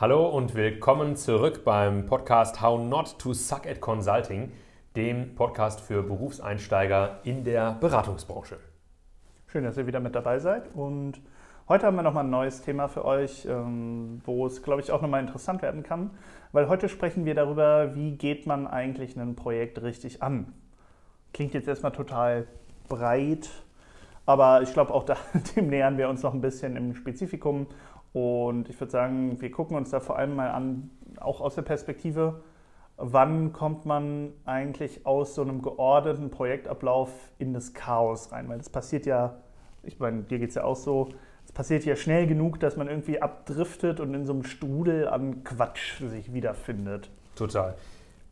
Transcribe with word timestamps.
Hallo 0.00 0.28
und 0.28 0.54
willkommen 0.54 1.16
zurück 1.16 1.64
beim 1.64 2.06
Podcast 2.06 2.62
How 2.62 2.80
Not 2.80 3.18
to 3.18 3.34
Suck 3.34 3.66
at 3.66 3.80
Consulting, 3.80 4.52
dem 4.94 5.34
Podcast 5.34 5.80
für 5.80 6.04
Berufseinsteiger 6.04 7.18
in 7.24 7.42
der 7.42 7.72
Beratungsbranche. 7.80 8.58
Schön, 9.48 9.64
dass 9.64 9.76
ihr 9.76 9.88
wieder 9.88 9.98
mit 9.98 10.14
dabei 10.14 10.38
seid 10.38 10.72
und 10.72 11.20
heute 11.68 11.86
haben 11.86 11.96
wir 11.96 12.04
nochmal 12.04 12.22
ein 12.22 12.30
neues 12.30 12.62
Thema 12.62 12.86
für 12.86 13.04
euch, 13.04 13.44
ähm, 13.46 14.22
wo 14.24 14.46
es, 14.46 14.62
glaube 14.62 14.82
ich, 14.82 14.92
auch 14.92 15.02
nochmal 15.02 15.20
interessant 15.20 15.62
werden 15.62 15.82
kann, 15.82 16.10
weil 16.52 16.68
heute 16.68 16.88
sprechen 16.88 17.24
wir 17.24 17.34
darüber, 17.34 17.96
wie 17.96 18.12
geht 18.12 18.46
man 18.46 18.68
eigentlich 18.68 19.16
ein 19.16 19.34
Projekt 19.34 19.82
richtig 19.82 20.22
an. 20.22 20.54
Klingt 21.32 21.54
jetzt 21.54 21.66
erstmal 21.66 21.90
total 21.90 22.46
breit, 22.88 23.50
aber 24.26 24.62
ich 24.62 24.72
glaube, 24.72 24.94
auch 24.94 25.02
da, 25.02 25.16
dem 25.56 25.70
nähern 25.70 25.98
wir 25.98 26.08
uns 26.08 26.22
noch 26.22 26.34
ein 26.34 26.40
bisschen 26.40 26.76
im 26.76 26.94
Spezifikum 26.94 27.66
und 28.12 28.68
ich 28.68 28.80
würde 28.80 28.90
sagen, 28.90 29.40
wir 29.40 29.50
gucken 29.50 29.76
uns 29.76 29.90
da 29.90 30.00
vor 30.00 30.18
allem 30.18 30.34
mal 30.34 30.50
an, 30.50 30.90
auch 31.18 31.40
aus 31.40 31.54
der 31.54 31.62
Perspektive, 31.62 32.42
wann 32.96 33.52
kommt 33.52 33.86
man 33.86 34.32
eigentlich 34.44 35.06
aus 35.06 35.34
so 35.34 35.42
einem 35.42 35.62
geordneten 35.62 36.30
Projektablauf 36.30 37.10
in 37.38 37.52
das 37.52 37.74
Chaos 37.74 38.32
rein? 38.32 38.48
Weil 38.48 38.58
das 38.58 38.70
passiert 38.70 39.06
ja, 39.06 39.38
ich 39.82 39.98
meine, 39.98 40.22
dir 40.22 40.38
geht 40.38 40.50
es 40.50 40.56
ja 40.56 40.64
auch 40.64 40.76
so, 40.76 41.10
es 41.44 41.52
passiert 41.52 41.84
ja 41.84 41.96
schnell 41.96 42.26
genug, 42.26 42.60
dass 42.60 42.76
man 42.76 42.88
irgendwie 42.88 43.22
abdriftet 43.22 44.00
und 44.00 44.12
in 44.14 44.26
so 44.26 44.32
einem 44.32 44.44
Strudel 44.44 45.08
an 45.08 45.44
Quatsch 45.44 46.00
sich 46.00 46.34
wiederfindet. 46.34 47.10
Total. 47.36 47.76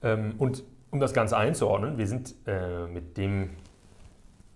Ähm, 0.02 0.34
und 0.38 0.64
um 0.90 1.00
das 1.00 1.14
Ganze 1.14 1.36
einzuordnen, 1.36 1.96
wir 1.96 2.06
sind 2.06 2.34
äh, 2.46 2.86
mit 2.86 3.16
dem 3.16 3.50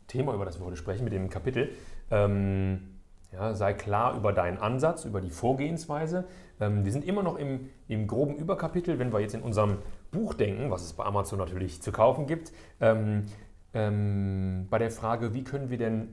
Thema, 0.08 0.34
über 0.34 0.44
das 0.44 0.58
wir 0.58 0.66
heute 0.66 0.76
sprechen, 0.76 1.04
mit 1.04 1.12
dem 1.12 1.30
Kapitel, 1.30 1.70
ähm, 2.10 2.89
ja, 3.32 3.54
sei 3.54 3.74
klar 3.74 4.16
über 4.16 4.32
deinen 4.32 4.58
Ansatz, 4.58 5.04
über 5.04 5.20
die 5.20 5.30
Vorgehensweise. 5.30 6.24
Ähm, 6.60 6.84
wir 6.84 6.92
sind 6.92 7.04
immer 7.04 7.22
noch 7.22 7.36
im, 7.36 7.70
im, 7.88 8.06
groben 8.06 8.36
Überkapitel, 8.36 8.98
wenn 8.98 9.12
wir 9.12 9.20
jetzt 9.20 9.34
in 9.34 9.42
unserem 9.42 9.78
Buch 10.10 10.34
denken, 10.34 10.70
was 10.70 10.82
es 10.82 10.92
bei 10.92 11.04
Amazon 11.04 11.38
natürlich 11.38 11.80
zu 11.80 11.92
kaufen 11.92 12.26
gibt, 12.26 12.52
ähm, 12.80 13.26
ähm, 13.72 14.66
bei 14.68 14.78
der 14.78 14.90
Frage, 14.90 15.32
wie 15.32 15.44
können 15.44 15.70
wir 15.70 15.78
denn 15.78 16.08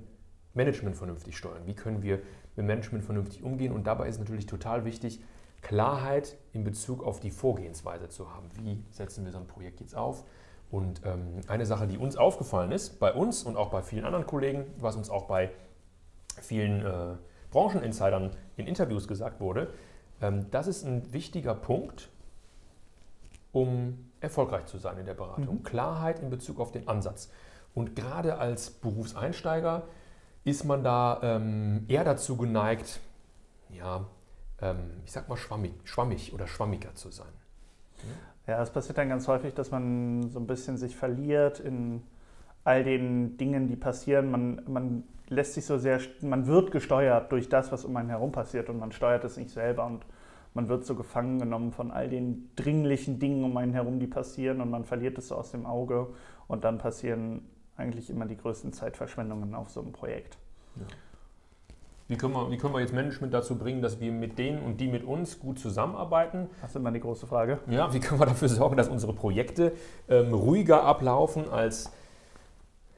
Management 0.54 0.96
vernünftig 0.96 1.38
steuern? 1.38 1.64
Wie 1.66 1.74
können 1.74 2.04
wir 2.04 2.20
mit 2.56 2.66
Management 2.66 3.04
vernünftig 3.04 3.44
umgehen? 3.44 3.72
Und 3.72 3.88
dabei 3.88 4.08
ist 4.08 4.20
natürlich 4.20 4.46
total 4.46 4.86
wichtig, 4.86 5.22
Klarheit 5.62 6.38
in 6.54 6.64
Bezug 6.64 7.04
auf 7.04 7.20
die 7.20 7.32
Vorgehensweise 7.32 8.10
zu 8.10 8.34
haben. 8.34 8.48
Wie 8.60 8.84
setzen 8.92 9.26
wir 9.26 9.32
so 9.32 9.40
ein 9.40 9.48
Projekt 9.48 9.80
jetzt 9.80 9.96
auf? 9.96 10.24
Und 10.70 11.02
ähm, 11.04 11.42
eine 11.48 11.66
Sache, 11.66 11.88
die 11.88 11.98
uns 11.98 12.18
aufgefallen 12.18 12.72
ist, 12.72 13.00
bei 13.00 13.12
uns 13.14 13.44
und 13.44 13.58
auch 13.58 13.70
bei 13.70 13.82
vielen 13.82 14.06
anderen 14.06 14.28
Kollegen, 14.28 14.66
was 14.80 14.96
uns 14.96 15.10
auch 15.10 15.26
bei 15.26 15.50
vielen 16.42 16.86
äh, 16.86 17.16
Brancheninsidern 17.52 18.32
in 18.56 18.68
Interviews 18.68 19.08
gesagt 19.08 19.40
wurde, 19.40 19.74
ähm, 20.22 20.48
das 20.52 20.68
ist 20.68 20.84
ein 20.84 21.14
wichtiger 21.14 21.54
Punkt, 21.54 22.10
um 23.52 24.10
erfolgreich 24.20 24.66
zu 24.66 24.78
sein 24.78 24.98
in 24.98 25.06
der 25.06 25.14
Beratung. 25.14 25.60
Mhm. 25.60 25.64
Klarheit 25.64 26.20
in 26.20 26.30
Bezug 26.30 26.60
auf 26.60 26.72
den 26.72 26.88
Ansatz. 26.88 27.32
Und 27.74 27.96
gerade 27.96 28.38
als 28.38 28.72
Berufseinsteiger 28.72 29.84
ist 30.44 30.64
man 30.64 30.84
da 30.84 31.20
ähm, 31.22 31.86
eher 31.88 32.04
dazu 32.04 32.38
geneigt, 32.38 33.00
ja, 33.70 34.06
ähm, 34.62 35.02
ich 35.06 35.12
sag 35.12 35.30
mal 35.30 35.38
schwammig, 35.38 35.74
schwammig 35.84 36.34
oder 36.34 36.48
schwammiger 36.48 36.96
zu 36.96 37.12
sein. 37.12 37.28
Ja, 38.48 38.62
es 38.62 38.70
passiert 38.70 38.98
dann 38.98 39.10
ganz 39.10 39.28
häufig, 39.28 39.54
dass 39.54 39.72
man 39.72 40.30
so 40.30 40.40
ein 40.40 40.48
bisschen 40.48 40.78
sich 40.78 40.96
verliert 40.96 41.60
in 41.60 42.02
all 42.64 42.84
den 42.84 43.38
Dingen, 43.38 43.68
die 43.68 43.76
passieren. 43.76 44.32
Man, 44.32 44.62
man 44.68 45.04
lässt 45.30 45.54
sich 45.54 45.66
so 45.66 45.78
sehr, 45.78 46.00
man 46.22 46.48
wird 46.48 46.72
gesteuert 46.72 47.32
durch 47.32 47.50
das, 47.50 47.72
was 47.72 47.86
um 47.86 47.96
einen 47.98 48.10
herum 48.10 48.32
passiert 48.32 48.70
und 48.70 48.80
man 48.80 48.92
steuert 48.92 49.24
es 49.24 49.38
nicht 49.38 49.50
selber 49.50 49.86
und 49.86 50.06
man 50.54 50.70
wird 50.70 50.86
so 50.86 50.96
gefangen 50.96 51.40
genommen 51.40 51.72
von 51.72 51.92
all 51.92 52.10
den 52.10 52.50
dringlichen 52.56 53.20
Dingen 53.20 53.44
um 53.44 53.56
einen 53.58 53.74
herum, 53.74 54.00
die 54.00 54.08
passieren 54.08 54.62
und 54.62 54.70
man 54.70 54.86
verliert 54.86 55.18
es 55.18 55.28
so 55.28 55.36
aus 55.36 55.52
dem 55.52 55.66
Auge 55.66 56.08
und 56.48 56.64
dann 56.64 56.78
passieren 56.78 57.42
eigentlich 57.76 58.10
immer 58.10 58.26
die 58.26 58.38
größten 58.38 58.74
Zeitverschwendungen 58.74 59.54
auf 59.54 59.70
so 59.70 59.82
einem 59.82 59.92
Projekt. 59.92 60.38
Ja. 60.78 60.86
Wie 62.10 62.16
können, 62.16 62.34
wir, 62.34 62.50
wie 62.50 62.58
können 62.58 62.74
wir 62.74 62.80
jetzt 62.80 62.94
Management 62.94 63.34
dazu 63.34 63.58
bringen, 63.58 63.82
dass 63.82 64.00
wir 64.00 64.14
mit 64.14 64.40
denen 64.40 64.60
und 64.64 64.80
die 64.80 64.88
mit 64.88 65.04
uns 65.04 65.40
gut 65.40 65.60
zusammenarbeiten? 65.60 66.50
Das 66.62 66.70
ist 66.70 66.78
immer 66.78 66.92
die 66.92 67.02
große 67.02 67.28
Frage. 67.28 67.60
Ja, 67.68 67.94
wie 67.94 68.00
können 68.00 68.22
wir 68.22 68.26
dafür 68.26 68.48
sorgen, 68.48 68.78
dass 68.78 68.88
unsere 68.88 69.12
Projekte 69.12 69.74
ähm, 70.08 70.34
ruhiger 70.34 70.84
ablaufen 70.84 71.50
als 71.50 71.92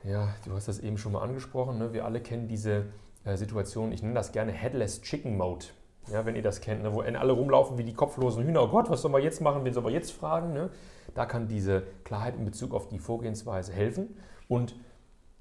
ja, 0.04 0.30
du 0.46 0.54
hast 0.54 0.68
das 0.68 0.80
eben 0.80 0.98
schon 0.98 1.12
mal 1.12 1.22
angesprochen. 1.22 1.78
Ne? 1.78 1.94
Wir 1.94 2.06
alle 2.06 2.22
kennen 2.22 2.48
diese 2.48 2.86
äh, 3.26 3.36
Situation, 3.36 3.92
ich 3.92 4.02
nenne 4.02 4.16
das 4.16 4.32
gerne 4.32 4.52
Headless 4.52 5.02
Chicken 5.02 5.38
Mode. 5.38 5.66
Ja, 6.12 6.26
wenn 6.26 6.36
ihr 6.36 6.42
das 6.42 6.62
kennt, 6.62 6.84
ne? 6.84 6.94
wo 6.94 7.02
alle 7.02 7.32
rumlaufen 7.34 7.78
wie 7.78 7.84
die 7.84 7.94
kopflosen 7.94 8.44
Hühner. 8.44 8.64
Oh 8.64 8.68
Gott, 8.70 8.90
was 8.90 9.02
soll 9.02 9.12
man 9.12 9.22
jetzt 9.22 9.42
machen? 9.42 9.64
Wen 9.64 9.74
soll 9.74 9.84
man 9.84 9.94
jetzt 9.94 10.12
fragen? 10.12 10.54
Ne? 10.54 10.70
Da 11.14 11.26
kann 11.26 11.48
diese 11.48 11.84
Klarheit 12.04 12.36
in 12.36 12.46
Bezug 12.46 12.74
auf 12.74 12.88
die 12.88 13.00
Vorgehensweise 13.00 13.74
helfen. 13.74 14.18
Und 14.48 14.76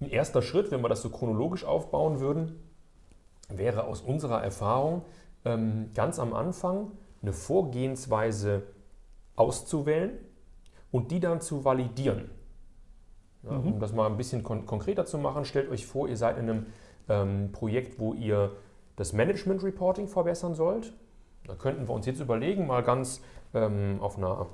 ein 0.00 0.10
erster 0.10 0.42
Schritt, 0.42 0.70
wenn 0.70 0.82
wir 0.82 0.88
das 0.88 1.02
so 1.02 1.10
chronologisch 1.10 1.64
aufbauen 1.64 2.20
würden, 2.20 2.60
wäre 3.48 3.84
aus 3.84 4.02
unserer 4.02 4.42
Erfahrung 4.42 5.02
ähm, 5.44 5.90
ganz 5.94 6.18
am 6.18 6.34
Anfang 6.34 6.92
eine 7.22 7.32
Vorgehensweise 7.32 8.62
auszuwählen 9.36 10.18
und 10.90 11.10
die 11.10 11.20
dann 11.20 11.40
zu 11.40 11.64
validieren. 11.64 12.30
Ja, 13.50 13.58
mhm. 13.58 13.74
Um 13.74 13.80
das 13.80 13.92
mal 13.92 14.06
ein 14.06 14.16
bisschen 14.16 14.42
kon 14.42 14.66
konkreter 14.66 15.06
zu 15.06 15.18
machen, 15.18 15.44
stellt 15.44 15.70
euch 15.70 15.86
vor, 15.86 16.08
ihr 16.08 16.16
seid 16.16 16.38
in 16.38 16.50
einem 16.50 16.66
ähm, 17.08 17.52
Projekt, 17.52 17.98
wo 17.98 18.14
ihr 18.14 18.52
das 18.96 19.12
Management 19.12 19.62
Reporting 19.62 20.08
verbessern 20.08 20.54
sollt. 20.54 20.92
Da 21.46 21.54
könnten 21.54 21.88
wir 21.88 21.94
uns 21.94 22.06
jetzt 22.06 22.20
überlegen, 22.20 22.66
mal 22.66 22.82
ganz 22.82 23.22
ähm, 23.54 23.98
auf, 24.00 24.18
einer, 24.18 24.40
auf 24.40 24.48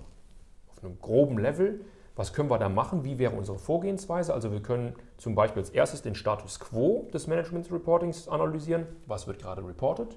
einem 0.83 0.99
groben 1.01 1.39
Level, 1.39 1.81
was 2.17 2.33
können 2.33 2.49
wir 2.49 2.59
da 2.59 2.69
machen, 2.69 3.05
wie 3.05 3.19
wäre 3.19 3.35
unsere 3.35 3.59
Vorgehensweise. 3.59 4.33
Also 4.33 4.53
wir 4.53 4.61
können 4.61 4.95
zum 5.17 5.35
Beispiel 5.35 5.63
als 5.63 5.71
erstes 5.71 6.03
den 6.03 6.15
Status 6.15 6.61
quo 6.61 7.09
des 7.13 7.27
Management 7.27 7.73
Reportings 7.73 8.29
analysieren, 8.29 8.87
was 9.07 9.27
wird 9.27 9.41
gerade 9.41 9.67
reported. 9.67 10.17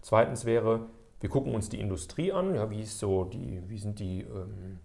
Zweitens 0.00 0.46
wäre, 0.46 0.86
wir 1.20 1.28
gucken 1.28 1.54
uns 1.54 1.68
die 1.68 1.80
Industrie 1.80 2.32
an, 2.32 2.54
ja, 2.54 2.70
wie, 2.70 2.80
ist 2.80 2.98
so 2.98 3.24
die, 3.24 3.62
wie 3.68 3.78
sind 3.78 3.98
die 3.98 4.22
ähm, 4.22 4.78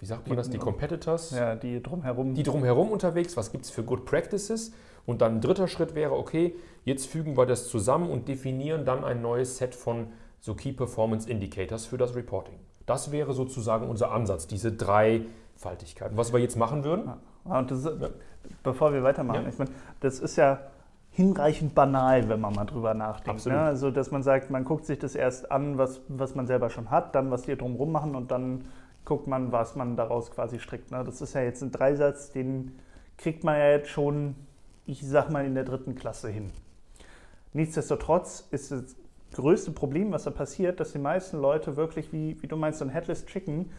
wie 0.00 0.06
sagt 0.06 0.26
man 0.28 0.36
das, 0.36 0.48
die 0.48 0.58
Competitors? 0.58 1.30
Ja, 1.30 1.54
die 1.54 1.82
drumherum. 1.82 2.34
Die 2.34 2.42
drumherum 2.42 2.90
unterwegs, 2.90 3.36
was 3.36 3.52
gibt 3.52 3.66
es 3.66 3.70
für 3.70 3.82
Good 3.82 4.06
Practices? 4.06 4.72
Und 5.06 5.20
dann 5.20 5.36
ein 5.36 5.40
dritter 5.40 5.68
Schritt 5.68 5.94
wäre, 5.94 6.16
okay, 6.16 6.54
jetzt 6.84 7.06
fügen 7.06 7.36
wir 7.36 7.46
das 7.46 7.68
zusammen 7.68 8.10
und 8.10 8.28
definieren 8.28 8.84
dann 8.84 9.04
ein 9.04 9.20
neues 9.20 9.58
Set 9.58 9.74
von 9.74 10.08
so 10.40 10.54
Key 10.54 10.72
Performance 10.72 11.28
Indicators 11.28 11.86
für 11.86 11.98
das 11.98 12.14
Reporting. 12.14 12.58
Das 12.86 13.12
wäre 13.12 13.34
sozusagen 13.34 13.88
unser 13.88 14.10
Ansatz, 14.10 14.46
diese 14.46 14.72
Dreifaltigkeiten. 14.72 16.16
Was 16.16 16.32
wir 16.32 16.40
jetzt 16.40 16.56
machen 16.56 16.82
würden? 16.82 17.12
Ja, 17.46 17.58
und 17.58 17.70
ist, 17.70 17.84
ja. 17.84 18.08
bevor 18.62 18.92
wir 18.92 19.02
weitermachen, 19.02 19.46
ich 19.48 19.58
meine, 19.58 19.70
das 20.00 20.18
ist 20.18 20.36
ja 20.36 20.60
hinreichend 21.10 21.74
banal, 21.74 22.28
wenn 22.28 22.40
man 22.40 22.54
mal 22.54 22.64
drüber 22.64 22.94
nachdenkt. 22.94 23.44
Ne? 23.46 23.58
Also, 23.58 23.90
dass 23.90 24.10
man 24.10 24.22
sagt, 24.22 24.50
man 24.50 24.64
guckt 24.64 24.86
sich 24.86 24.98
das 24.98 25.14
erst 25.14 25.50
an, 25.50 25.76
was, 25.76 26.00
was 26.08 26.34
man 26.34 26.46
selber 26.46 26.70
schon 26.70 26.90
hat, 26.90 27.14
dann 27.14 27.30
was 27.30 27.42
die 27.42 27.56
drumherum 27.56 27.92
machen 27.92 28.14
und 28.14 28.30
dann 28.30 28.64
guckt 29.04 29.26
man, 29.26 29.52
was 29.52 29.76
man 29.76 29.96
daraus 29.96 30.30
quasi 30.30 30.58
strickt. 30.58 30.90
Ne? 30.90 31.02
Das 31.04 31.20
ist 31.20 31.34
ja 31.34 31.42
jetzt 31.42 31.62
ein 31.62 31.72
Dreisatz, 31.72 32.30
den 32.30 32.78
kriegt 33.16 33.44
man 33.44 33.58
ja 33.58 33.70
jetzt 33.70 33.88
schon, 33.88 34.34
ich 34.86 35.06
sag 35.06 35.30
mal, 35.30 35.44
in 35.44 35.54
der 35.54 35.64
dritten 35.64 35.94
Klasse 35.94 36.28
hin. 36.28 36.52
Nichtsdestotrotz 37.52 38.46
ist 38.50 38.72
das 38.72 38.96
größte 39.32 39.72
Problem, 39.72 40.12
was 40.12 40.24
da 40.24 40.30
passiert, 40.30 40.80
dass 40.80 40.92
die 40.92 40.98
meisten 40.98 41.38
Leute 41.38 41.76
wirklich, 41.76 42.12
wie, 42.12 42.40
wie 42.42 42.46
du 42.46 42.56
meinst, 42.56 42.78
so 42.78 42.84
ein 42.84 42.90
Headless 42.90 43.26
Chicken, 43.26 43.70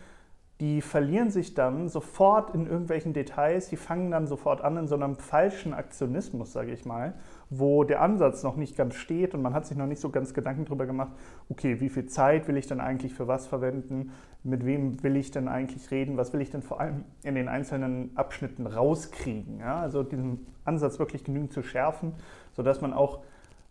die 0.61 0.81
verlieren 0.81 1.31
sich 1.31 1.55
dann 1.55 1.89
sofort 1.89 2.53
in 2.53 2.67
irgendwelchen 2.67 3.13
Details, 3.13 3.69
die 3.69 3.77
fangen 3.77 4.11
dann 4.11 4.27
sofort 4.27 4.61
an 4.61 4.77
in 4.77 4.87
so 4.87 4.93
einem 4.93 5.15
falschen 5.15 5.73
Aktionismus, 5.73 6.53
sage 6.53 6.71
ich 6.71 6.85
mal, 6.85 7.15
wo 7.49 7.83
der 7.83 7.99
Ansatz 7.99 8.43
noch 8.43 8.55
nicht 8.57 8.77
ganz 8.77 8.93
steht 8.93 9.33
und 9.33 9.41
man 9.41 9.55
hat 9.55 9.65
sich 9.65 9.75
noch 9.75 9.87
nicht 9.87 9.99
so 9.99 10.11
ganz 10.11 10.35
Gedanken 10.35 10.65
darüber 10.65 10.85
gemacht, 10.85 11.13
okay, 11.49 11.81
wie 11.81 11.89
viel 11.89 12.05
Zeit 12.05 12.47
will 12.47 12.57
ich 12.57 12.67
denn 12.67 12.79
eigentlich 12.79 13.15
für 13.15 13.27
was 13.27 13.47
verwenden, 13.47 14.11
mit 14.43 14.63
wem 14.63 15.01
will 15.01 15.15
ich 15.15 15.31
denn 15.31 15.47
eigentlich 15.47 15.89
reden, 15.89 16.15
was 16.15 16.31
will 16.31 16.41
ich 16.41 16.51
denn 16.51 16.61
vor 16.61 16.79
allem 16.79 17.05
in 17.23 17.33
den 17.33 17.47
einzelnen 17.47 18.15
Abschnitten 18.15 18.67
rauskriegen. 18.67 19.59
Ja? 19.59 19.79
Also 19.79 20.03
diesen 20.03 20.45
Ansatz 20.63 20.99
wirklich 20.99 21.23
genügend 21.23 21.53
zu 21.53 21.63
schärfen, 21.63 22.13
sodass 22.53 22.81
man 22.81 22.93
auch 22.93 23.21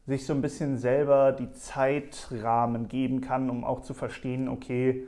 sich 0.08 0.26
so 0.26 0.32
ein 0.32 0.42
bisschen 0.42 0.76
selber 0.76 1.30
die 1.30 1.52
Zeitrahmen 1.52 2.88
geben 2.88 3.20
kann, 3.20 3.48
um 3.48 3.62
auch 3.62 3.82
zu 3.82 3.94
verstehen, 3.94 4.48
okay, 4.48 5.06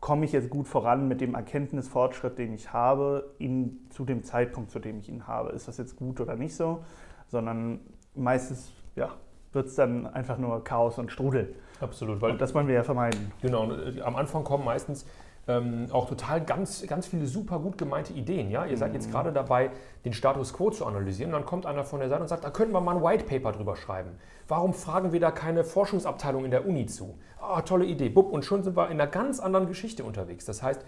komme 0.00 0.24
ich 0.24 0.32
jetzt 0.32 0.50
gut 0.50 0.66
voran 0.66 1.08
mit 1.08 1.20
dem 1.20 1.34
Erkenntnisfortschritt, 1.34 2.38
den 2.38 2.54
ich 2.54 2.72
habe, 2.72 3.34
in, 3.38 3.86
zu 3.90 4.04
dem 4.04 4.24
Zeitpunkt, 4.24 4.70
zu 4.70 4.78
dem 4.78 4.98
ich 4.98 5.08
ihn 5.08 5.26
habe. 5.26 5.50
Ist 5.50 5.68
das 5.68 5.76
jetzt 5.76 5.96
gut 5.96 6.20
oder 6.20 6.36
nicht 6.36 6.56
so? 6.56 6.82
Sondern 7.28 7.80
meistens 8.14 8.72
ja, 8.96 9.10
wird 9.52 9.66
es 9.66 9.74
dann 9.74 10.06
einfach 10.06 10.38
nur 10.38 10.64
Chaos 10.64 10.98
und 10.98 11.12
Strudel. 11.12 11.54
Absolut. 11.80 12.20
Weil 12.20 12.32
und 12.32 12.40
das 12.40 12.54
wollen 12.54 12.66
wir 12.66 12.74
ja 12.74 12.82
vermeiden. 12.82 13.32
Genau. 13.42 13.72
Äh, 13.72 14.00
am 14.00 14.16
Anfang 14.16 14.44
kommen 14.44 14.64
meistens 14.64 15.06
ähm, 15.48 15.86
auch 15.90 16.08
total 16.08 16.42
ganz, 16.44 16.86
ganz 16.86 17.06
viele 17.06 17.26
super 17.26 17.58
gut 17.58 17.78
gemeinte 17.78 18.12
Ideen. 18.12 18.50
Ja? 18.50 18.66
Ihr 18.66 18.76
seid 18.76 18.94
jetzt 18.94 19.08
mhm. 19.08 19.12
gerade 19.12 19.32
dabei, 19.32 19.70
den 20.04 20.12
Status 20.12 20.52
quo 20.52 20.70
zu 20.70 20.86
analysieren. 20.86 21.32
Und 21.32 21.40
dann 21.40 21.46
kommt 21.46 21.66
einer 21.66 21.84
von 21.84 22.00
der 22.00 22.08
Seite 22.08 22.22
und 22.22 22.28
sagt, 22.28 22.44
da 22.44 22.50
können 22.50 22.72
wir 22.72 22.80
mal 22.80 22.96
ein 22.96 23.02
White 23.02 23.24
Paper 23.24 23.52
drüber 23.52 23.76
schreiben. 23.76 24.10
Warum 24.48 24.74
fragen 24.74 25.12
wir 25.12 25.20
da 25.20 25.30
keine 25.30 25.64
Forschungsabteilung 25.64 26.44
in 26.44 26.50
der 26.50 26.66
Uni 26.66 26.86
zu? 26.86 27.18
Ah, 27.40 27.62
tolle 27.62 27.86
Idee. 27.86 28.08
Bub, 28.08 28.32
und 28.32 28.44
schon 28.44 28.62
sind 28.62 28.76
wir 28.76 28.86
in 28.86 29.00
einer 29.00 29.06
ganz 29.06 29.40
anderen 29.40 29.66
Geschichte 29.66 30.04
unterwegs. 30.04 30.44
Das 30.44 30.62
heißt, 30.62 30.84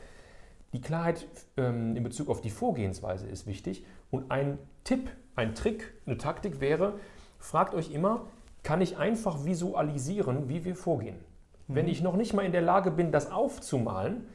die 0.72 0.81
Klarheit 0.81 1.26
ähm, 1.56 1.96
in 1.96 2.02
Bezug 2.02 2.28
auf 2.28 2.40
die 2.40 2.50
Vorgehensweise 2.50 3.26
ist 3.26 3.46
wichtig. 3.46 3.84
Und 4.10 4.31
ein 4.31 4.58
Tipp, 4.84 5.10
ein 5.37 5.55
Trick, 5.55 5.93
eine 6.06 6.19
Taktik 6.19 6.60
wäre, 6.60 6.94
fragt 7.38 7.75
euch 7.75 7.93
immer, 7.93 8.26
kann 8.62 8.81
ich 8.81 8.96
einfach 8.96 9.44
visualisieren, 9.44 10.48
wie 10.48 10.64
wir 10.64 10.76
vorgehen? 10.76 11.16
Mhm. 11.66 11.75
Wenn 11.75 11.88
ich 11.88 12.02
noch 12.02 12.16
nicht 12.16 12.32
mal 12.32 12.44
in 12.44 12.52
der 12.52 12.62
Lage 12.62 12.90
bin, 12.90 13.12
das 13.12 13.31
aufzumalen, 13.31 14.26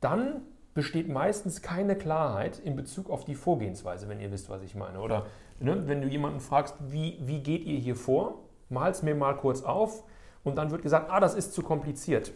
dann 0.00 0.42
besteht 0.74 1.08
meistens 1.08 1.62
keine 1.62 1.96
Klarheit 1.96 2.58
in 2.58 2.76
Bezug 2.76 3.10
auf 3.10 3.24
die 3.24 3.34
Vorgehensweise, 3.34 4.08
wenn 4.08 4.20
ihr 4.20 4.30
wisst, 4.30 4.48
was 4.48 4.62
ich 4.62 4.74
meine. 4.74 5.00
Oder 5.00 5.26
ne, 5.58 5.88
wenn 5.88 6.00
du 6.00 6.08
jemanden 6.08 6.40
fragst, 6.40 6.74
wie, 6.80 7.18
wie 7.20 7.40
geht 7.40 7.64
ihr 7.64 7.78
hier 7.78 7.96
vor, 7.96 8.38
mal 8.68 8.90
es 8.90 9.02
mir 9.02 9.14
mal 9.14 9.36
kurz 9.36 9.62
auf 9.62 10.04
und 10.44 10.56
dann 10.56 10.70
wird 10.70 10.82
gesagt, 10.82 11.10
ah, 11.10 11.20
das 11.20 11.34
ist 11.34 11.52
zu 11.52 11.62
kompliziert. 11.62 12.32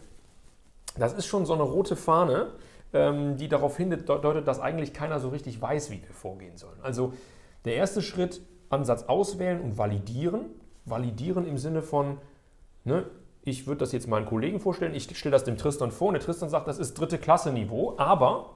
Das 0.97 1.13
ist 1.13 1.27
schon 1.27 1.47
so 1.47 1.55
eine 1.55 1.63
rote 1.63 1.97
Fahne, 1.97 2.53
ähm, 2.93 3.37
die 3.37 3.49
darauf 3.49 3.77
hindeutet, 3.77 4.47
dass 4.47 4.61
eigentlich 4.61 4.93
keiner 4.93 5.21
so 5.21 5.29
richtig 5.29 5.61
weiß, 5.61 5.91
wie 5.91 6.03
wir 6.03 6.13
vorgehen 6.13 6.57
sollen. 6.57 6.79
Also 6.83 7.13
der 7.65 7.77
erste 7.77 8.03
Schritt, 8.03 8.43
Ansatz 8.69 9.05
auswählen 9.05 9.61
und 9.61 9.79
validieren. 9.79 10.47
Validieren 10.85 11.47
im 11.47 11.57
Sinne 11.57 11.83
von, 11.83 12.19
ne, 12.85 13.07
ich 13.47 13.67
würde 13.67 13.81
das 13.81 13.93
jetzt 13.93 14.09
meinen 14.09 14.25
Kollegen 14.25 14.59
vorstellen, 14.59 14.95
ich 14.95 15.17
stelle 15.17 15.33
das 15.33 15.45
dem 15.45 15.59
Tristan 15.59 15.91
vor 15.91 16.09
und 16.09 16.15
der 16.15 16.23
Tristan 16.23 16.49
sagt, 16.49 16.67
das 16.67 16.79
ist 16.79 16.95
dritte 16.95 17.19
Klasse 17.19 17.53
Niveau, 17.53 17.95
aber 17.99 18.55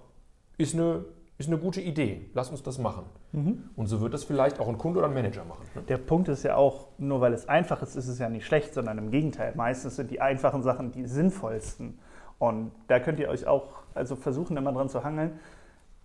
ist 0.56 0.74
eine, 0.74 1.04
ist 1.36 1.48
eine 1.48 1.58
gute 1.58 1.82
Idee, 1.82 2.30
lass 2.32 2.50
uns 2.50 2.62
das 2.62 2.78
machen. 2.78 3.04
Mhm. 3.32 3.64
Und 3.76 3.86
so 3.86 4.00
wird 4.00 4.14
das 4.14 4.24
vielleicht 4.24 4.58
auch 4.58 4.66
ein 4.66 4.78
Kunde 4.78 5.00
oder 5.00 5.08
ein 5.08 5.14
Manager 5.14 5.44
machen. 5.44 5.64
Ne? 5.74 5.82
Der 5.82 5.98
Punkt 5.98 6.28
ist 6.28 6.42
ja 6.42 6.56
auch, 6.56 6.88
nur 6.96 7.20
weil 7.20 7.34
es 7.34 7.48
einfach 7.48 7.82
ist, 7.82 7.96
ist 7.96 8.08
es 8.08 8.18
ja 8.18 8.30
nicht 8.30 8.46
schlecht, 8.46 8.72
sondern 8.72 8.96
im 8.96 9.10
Gegenteil. 9.10 9.52
Meistens 9.54 9.96
sind 9.96 10.10
die 10.10 10.22
einfachen 10.22 10.62
Sachen 10.62 10.90
die 10.90 11.06
sinnvollsten. 11.06 11.98
Und 12.38 12.72
da 12.86 12.98
könnt 12.98 13.20
ihr 13.20 13.28
euch 13.28 13.46
auch 13.46 13.82
also 13.94 14.16
versuchen, 14.16 14.56
immer 14.56 14.72
dran 14.72 14.88
zu 14.88 15.04
hangeln. 15.04 15.38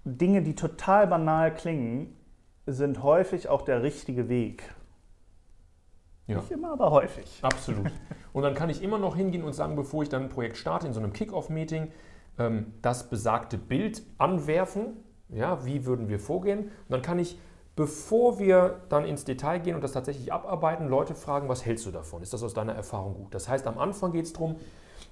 Dinge, 0.04 0.42
die 0.42 0.56
total 0.56 1.08
banal 1.08 1.54
klingen, 1.54 2.18
sind 2.66 3.02
häufig 3.02 3.48
auch 3.48 3.62
der 3.62 3.82
richtige 3.82 4.28
Weg. 4.28 4.64
Ja. 6.28 6.38
Nicht 6.38 6.52
immer, 6.52 6.74
aber 6.74 6.92
häufig. 6.92 7.40
Absolut. 7.42 7.92
Und 8.34 8.44
dann 8.44 8.56
kann 8.56 8.70
ich 8.70 8.82
immer 8.82 8.98
noch 8.98 9.16
hingehen 9.16 9.44
und 9.44 9.54
sagen, 9.54 9.76
bevor 9.76 10.04
ich 10.04 10.10
dann 10.10 10.24
ein 10.24 10.30
Projekt 10.30 10.58
starte, 10.58 10.88
in 10.88 10.94
so 10.94 11.00
einem 11.00 11.14
Kick-Off-Meeting, 11.14 11.92
ähm, 12.40 12.74
das 12.82 13.10
besagte 13.10 13.58
Bild 13.58 14.04
anwerfen. 14.18 14.98
Ja, 15.30 15.66
wie 15.66 15.86
würden 15.86 16.10
wir 16.10 16.20
vorgehen? 16.20 16.60
Und 16.60 16.90
dann 16.90 17.02
kann 17.02 17.20
ich, 17.20 17.40
bevor 17.76 18.40
wir 18.40 18.82
dann 18.90 19.06
ins 19.06 19.24
Detail 19.24 19.60
gehen 19.60 19.76
und 19.76 19.84
das 19.84 19.94
tatsächlich 19.94 20.34
abarbeiten, 20.34 20.88
Leute 20.88 21.16
fragen, 21.16 21.48
was 21.48 21.66
hältst 21.66 21.86
du 21.86 21.92
davon? 21.92 22.22
Ist 22.22 22.34
das 22.34 22.44
aus 22.44 22.54
deiner 22.54 22.74
Erfahrung 22.74 23.16
gut? 23.16 23.34
Das 23.34 23.48
heißt, 23.48 23.66
am 23.68 23.78
Anfang 23.78 24.12
geht 24.12 24.26
es 24.26 24.34
darum, 24.34 24.56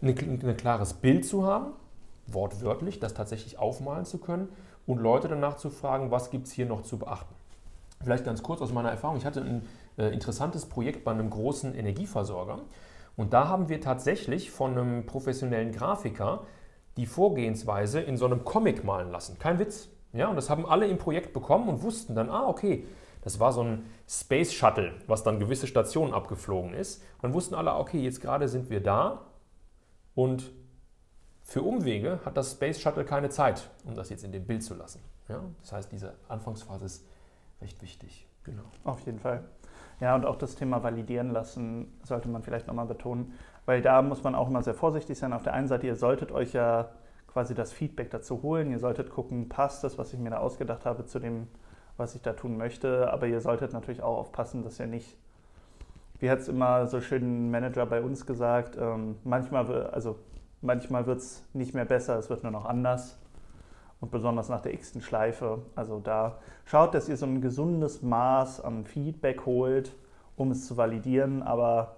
ein 0.02 0.58
klares 0.58 0.94
Bild 0.94 1.26
zu 1.26 1.46
haben, 1.46 1.74
wortwörtlich, 2.28 3.00
das 3.00 3.14
tatsächlich 3.14 3.60
aufmalen 3.60 4.06
zu 4.06 4.18
können 4.18 4.50
und 4.88 5.00
Leute 5.00 5.28
danach 5.28 5.58
zu 5.58 5.70
fragen, 5.70 6.12
was 6.12 6.32
gibt 6.32 6.48
es 6.48 6.54
hier 6.54 6.66
noch 6.66 6.82
zu 6.82 6.98
beachten. 6.98 7.34
Vielleicht 8.04 8.26
ganz 8.26 8.42
kurz 8.42 8.62
aus 8.62 8.72
meiner 8.72 8.90
Erfahrung. 8.90 9.18
Ich 9.18 9.26
hatte 9.26 9.42
ein 9.42 9.68
äh, 9.98 10.12
interessantes 10.12 10.66
Projekt 10.66 11.04
bei 11.04 11.12
einem 11.12 11.30
großen 11.30 11.76
Energieversorger. 11.76 12.60
Und 13.16 13.34
da 13.34 13.48
haben 13.48 13.70
wir 13.70 13.82
tatsächlich 13.82 14.52
von 14.52 14.78
einem 14.78 15.06
professionellen 15.06 15.72
Grafiker 15.72 16.46
die 16.98 17.06
Vorgehensweise 17.06 18.02
in 18.02 18.18
so 18.18 18.26
einem 18.26 18.44
Comic 18.44 18.84
malen 18.84 19.12
lassen. 19.12 19.40
Kein 19.40 19.60
Witz. 19.60 19.90
Ja, 20.14 20.28
und 20.28 20.36
das 20.36 20.50
haben 20.50 20.66
alle 20.66 20.88
im 20.88 20.98
Projekt 20.98 21.34
bekommen 21.34 21.70
und 21.70 21.84
wussten 21.84 22.16
dann, 22.16 22.30
ah, 22.30 22.48
okay, 22.48 22.86
das 23.22 23.40
war 23.40 23.54
so 23.54 23.64
ein 23.64 23.86
Space 24.08 24.52
Shuttle, 24.52 24.94
was 25.08 25.24
dann 25.24 25.40
gewisse 25.40 25.68
Stationen 25.68 26.14
abgeflogen 26.14 26.74
ist. 26.74 27.02
Und 27.16 27.24
dann 27.24 27.34
wussten 27.34 27.56
alle, 27.56 27.76
okay, 27.76 28.02
jetzt 28.02 28.20
gerade 28.20 28.48
sind 28.50 28.70
wir 28.70 28.82
da 28.82 29.22
und 30.16 30.52
für 31.44 31.62
Umwege 31.62 32.20
hat 32.26 32.38
das 32.38 32.52
Space 32.52 32.80
Shuttle 32.80 33.06
keine 33.06 33.30
Zeit, 33.30 33.70
um 33.86 33.96
das 33.96 34.10
jetzt 34.10 34.24
in 34.24 34.32
dem 34.32 34.46
Bild 34.46 34.64
zu 34.64 34.74
lassen. 34.74 35.02
Ja, 35.28 35.42
das 35.62 35.72
heißt, 35.72 35.92
diese 35.92 36.16
Anfangsphase 36.28 36.86
ist 36.86 37.06
recht 37.62 37.82
wichtig. 37.82 38.28
Genau. 38.44 38.64
Auf 38.84 39.00
jeden 39.02 39.20
Fall. 39.20 39.44
Ja, 40.02 40.16
und 40.16 40.26
auch 40.26 40.36
das 40.36 40.56
Thema 40.56 40.84
validieren 40.84 41.30
lassen 41.30 41.88
sollte 42.04 42.28
man 42.28 42.42
vielleicht 42.42 42.66
nochmal 42.68 42.88
betonen, 42.88 43.34
weil 43.68 43.84
da 43.84 44.02
muss 44.02 44.24
man 44.24 44.34
auch 44.34 44.50
immer 44.50 44.64
sehr 44.64 44.74
vorsichtig 44.74 45.18
sein. 45.18 45.32
Auf 45.32 45.44
der 45.44 45.54
einen 45.54 45.68
Seite, 45.68 45.86
ihr 45.86 45.96
solltet 45.96 46.32
euch 46.32 46.54
ja 46.54 46.90
quasi 47.28 47.54
das 47.54 47.72
Feedback 47.72 48.10
dazu 48.10 48.42
holen. 48.42 48.72
Ihr 48.72 48.80
solltet 48.80 49.12
gucken, 49.12 49.48
passt 49.48 49.84
das, 49.84 50.00
was 50.00 50.12
ich 50.12 50.20
mir 50.20 50.32
da 50.32 50.40
ausgedacht 50.40 50.86
habe, 50.86 51.06
zu 51.06 51.20
dem, 51.20 51.48
was 51.98 52.16
ich 52.16 52.24
da 52.24 52.34
tun 52.34 52.58
möchte. 52.58 53.14
Aber 53.14 53.28
ihr 53.28 53.42
solltet 53.42 53.74
natürlich 53.74 54.02
auch 54.02 54.18
aufpassen, 54.18 54.64
dass 54.64 54.80
ihr 54.80 54.88
nicht, 54.88 55.18
wie 56.20 56.32
hat 56.32 56.40
es 56.40 56.48
immer 56.48 56.88
so 56.88 57.00
schön 57.00 57.48
ein 57.48 57.52
Manager 57.52 57.86
bei 57.86 58.02
uns 58.02 58.26
gesagt, 58.26 58.78
ähm, 58.82 59.18
manchmal, 59.24 59.86
also 59.92 60.18
manchmal 60.62 61.06
wird 61.06 61.20
es 61.20 61.46
nicht 61.54 61.76
mehr 61.76 61.86
besser, 61.86 62.18
es 62.18 62.28
wird 62.30 62.42
nur 62.42 62.52
noch 62.52 62.66
anders 62.66 63.20
und 64.02 64.12
besonders 64.12 64.50
nach 64.50 64.62
der 64.62 64.74
x-ten 64.74 65.02
Schleife. 65.02 65.60
Also 65.76 66.00
da 66.00 66.40
schaut, 66.66 66.94
dass 66.94 67.08
ihr 67.08 67.16
so 67.16 67.26
ein 67.26 67.40
gesundes 67.40 68.02
Maß 68.02 68.62
an 68.62 68.84
Feedback 68.84 69.46
holt, 69.46 69.96
um 70.36 70.52
es 70.52 70.68
zu 70.68 70.76
validieren, 70.76 71.44
aber 71.44 71.96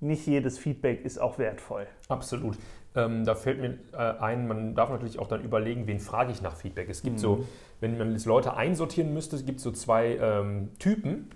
nicht 0.00 0.26
jedes 0.26 0.58
Feedback 0.58 1.04
ist 1.04 1.18
auch 1.18 1.38
wertvoll. 1.38 1.86
Absolut. 2.08 2.56
Ähm, 2.94 3.24
da 3.24 3.34
fällt 3.34 3.60
mir 3.60 3.78
äh, 3.92 4.18
ein, 4.20 4.48
man 4.48 4.74
darf 4.74 4.90
natürlich 4.90 5.18
auch 5.18 5.28
dann 5.28 5.42
überlegen, 5.42 5.86
wen 5.86 6.00
frage 6.00 6.32
ich 6.32 6.42
nach 6.42 6.56
Feedback. 6.56 6.88
Es 6.88 7.02
gibt 7.02 7.16
mhm. 7.16 7.20
so, 7.20 7.46
wenn 7.80 7.96
man 7.96 8.12
jetzt 8.12 8.26
Leute 8.26 8.54
einsortieren 8.54 9.14
müsste, 9.14 9.36
es 9.36 9.46
gibt 9.46 9.60
so 9.60 9.70
zwei 9.70 10.16
ähm, 10.16 10.70
Typen. 10.78 11.30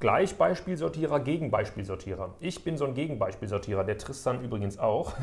Gleichbeispielsortierer, 0.00 1.18
Gegenbeispielsortierer. 1.18 2.36
Ich 2.38 2.62
bin 2.62 2.76
so 2.76 2.84
ein 2.84 2.94
Gegenbeispielsortierer, 2.94 3.82
der 3.82 3.98
Tristan 3.98 4.44
übrigens 4.44 4.78
auch. 4.78 5.14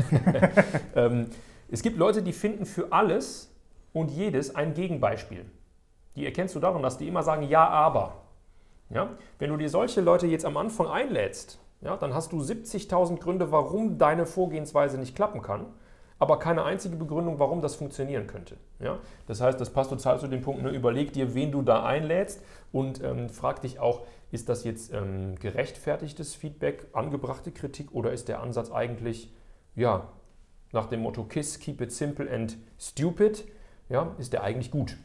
ähm, 0.95 1.27
es 1.69 1.81
gibt 1.81 1.97
Leute, 1.97 2.21
die 2.21 2.33
finden 2.33 2.65
für 2.65 2.91
alles 2.91 3.51
und 3.93 4.11
jedes 4.11 4.55
ein 4.55 4.73
Gegenbeispiel. 4.73 5.45
Die 6.15 6.25
erkennst 6.25 6.55
du 6.55 6.59
daran, 6.59 6.81
dass 6.81 6.97
die 6.97 7.07
immer 7.07 7.23
sagen, 7.23 7.43
ja, 7.43 7.67
aber. 7.67 8.21
Ja? 8.89 9.09
Wenn 9.39 9.49
du 9.49 9.57
dir 9.57 9.69
solche 9.69 10.01
Leute 10.01 10.27
jetzt 10.27 10.45
am 10.45 10.57
Anfang 10.57 10.87
einlädst, 10.87 11.59
ja, 11.81 11.97
dann 11.97 12.13
hast 12.13 12.31
du 12.31 12.39
70.000 12.39 13.19
Gründe, 13.19 13.51
warum 13.51 13.97
deine 13.97 14.25
Vorgehensweise 14.25 14.97
nicht 14.97 15.15
klappen 15.15 15.41
kann, 15.41 15.65
aber 16.17 16.39
keine 16.39 16.63
einzige 16.63 16.95
Begründung, 16.95 17.39
warum 17.39 17.61
das 17.61 17.75
funktionieren 17.75 18.27
könnte. 18.27 18.57
Ja? 18.79 18.99
Das 19.27 19.41
heißt, 19.41 19.59
das 19.59 19.71
passt 19.71 19.89
total 19.89 20.19
zu 20.19 20.27
dem 20.27 20.41
Punkt, 20.41 20.63
ne, 20.63 20.69
überleg 20.69 21.13
dir, 21.13 21.33
wen 21.33 21.51
du 21.51 21.61
da 21.61 21.83
einlädst 21.83 22.43
und 22.71 23.03
ähm, 23.03 23.29
frag 23.29 23.61
dich 23.61 23.79
auch, 23.79 24.01
ist 24.31 24.49
das 24.49 24.63
jetzt 24.63 24.93
ähm, 24.93 25.35
gerechtfertigtes 25.35 26.35
Feedback, 26.35 26.87
angebrachte 26.93 27.51
Kritik 27.51 27.91
oder 27.91 28.11
ist 28.11 28.27
der 28.29 28.41
Ansatz 28.41 28.71
eigentlich, 28.71 29.33
ja, 29.75 30.09
nach 30.75 30.85
dem 30.85 31.01
Motto 31.01 31.23
KISS, 31.23 31.59
keep 31.59 31.81
it 31.81 31.91
simple 31.91 32.31
and 32.31 32.57
stupid, 32.77 33.45
ja, 33.89 34.13
ist 34.19 34.33
der 34.33 34.43
eigentlich 34.43 34.69
gut. 34.69 34.97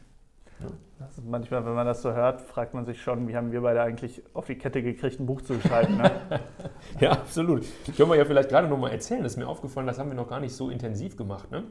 Also 0.99 1.23
manchmal, 1.25 1.65
wenn 1.65 1.73
man 1.73 1.87
das 1.87 2.03
so 2.03 2.13
hört, 2.13 2.41
fragt 2.41 2.75
man 2.75 2.85
sich 2.85 3.01
schon, 3.01 3.27
wie 3.27 3.35
haben 3.35 3.51
wir 3.51 3.61
beide 3.61 3.81
eigentlich 3.81 4.21
auf 4.35 4.45
die 4.45 4.55
Kette 4.55 4.83
gekriegt, 4.83 5.19
ein 5.19 5.25
Buch 5.25 5.41
zu 5.41 5.59
schreiben. 5.59 5.97
Ne? 5.97 6.11
ja, 6.99 7.13
absolut. 7.13 7.65
Können 7.97 8.09
wir 8.09 8.17
ja 8.17 8.25
vielleicht 8.25 8.49
gerade 8.49 8.67
noch 8.67 8.77
mal 8.77 8.91
erzählen. 8.91 9.23
Das 9.23 9.31
ist 9.31 9.37
mir 9.37 9.47
aufgefallen, 9.47 9.87
das 9.87 9.97
haben 9.97 10.09
wir 10.09 10.15
noch 10.15 10.29
gar 10.29 10.39
nicht 10.39 10.53
so 10.53 10.69
intensiv 10.69 11.17
gemacht. 11.17 11.49
Ne? 11.49 11.63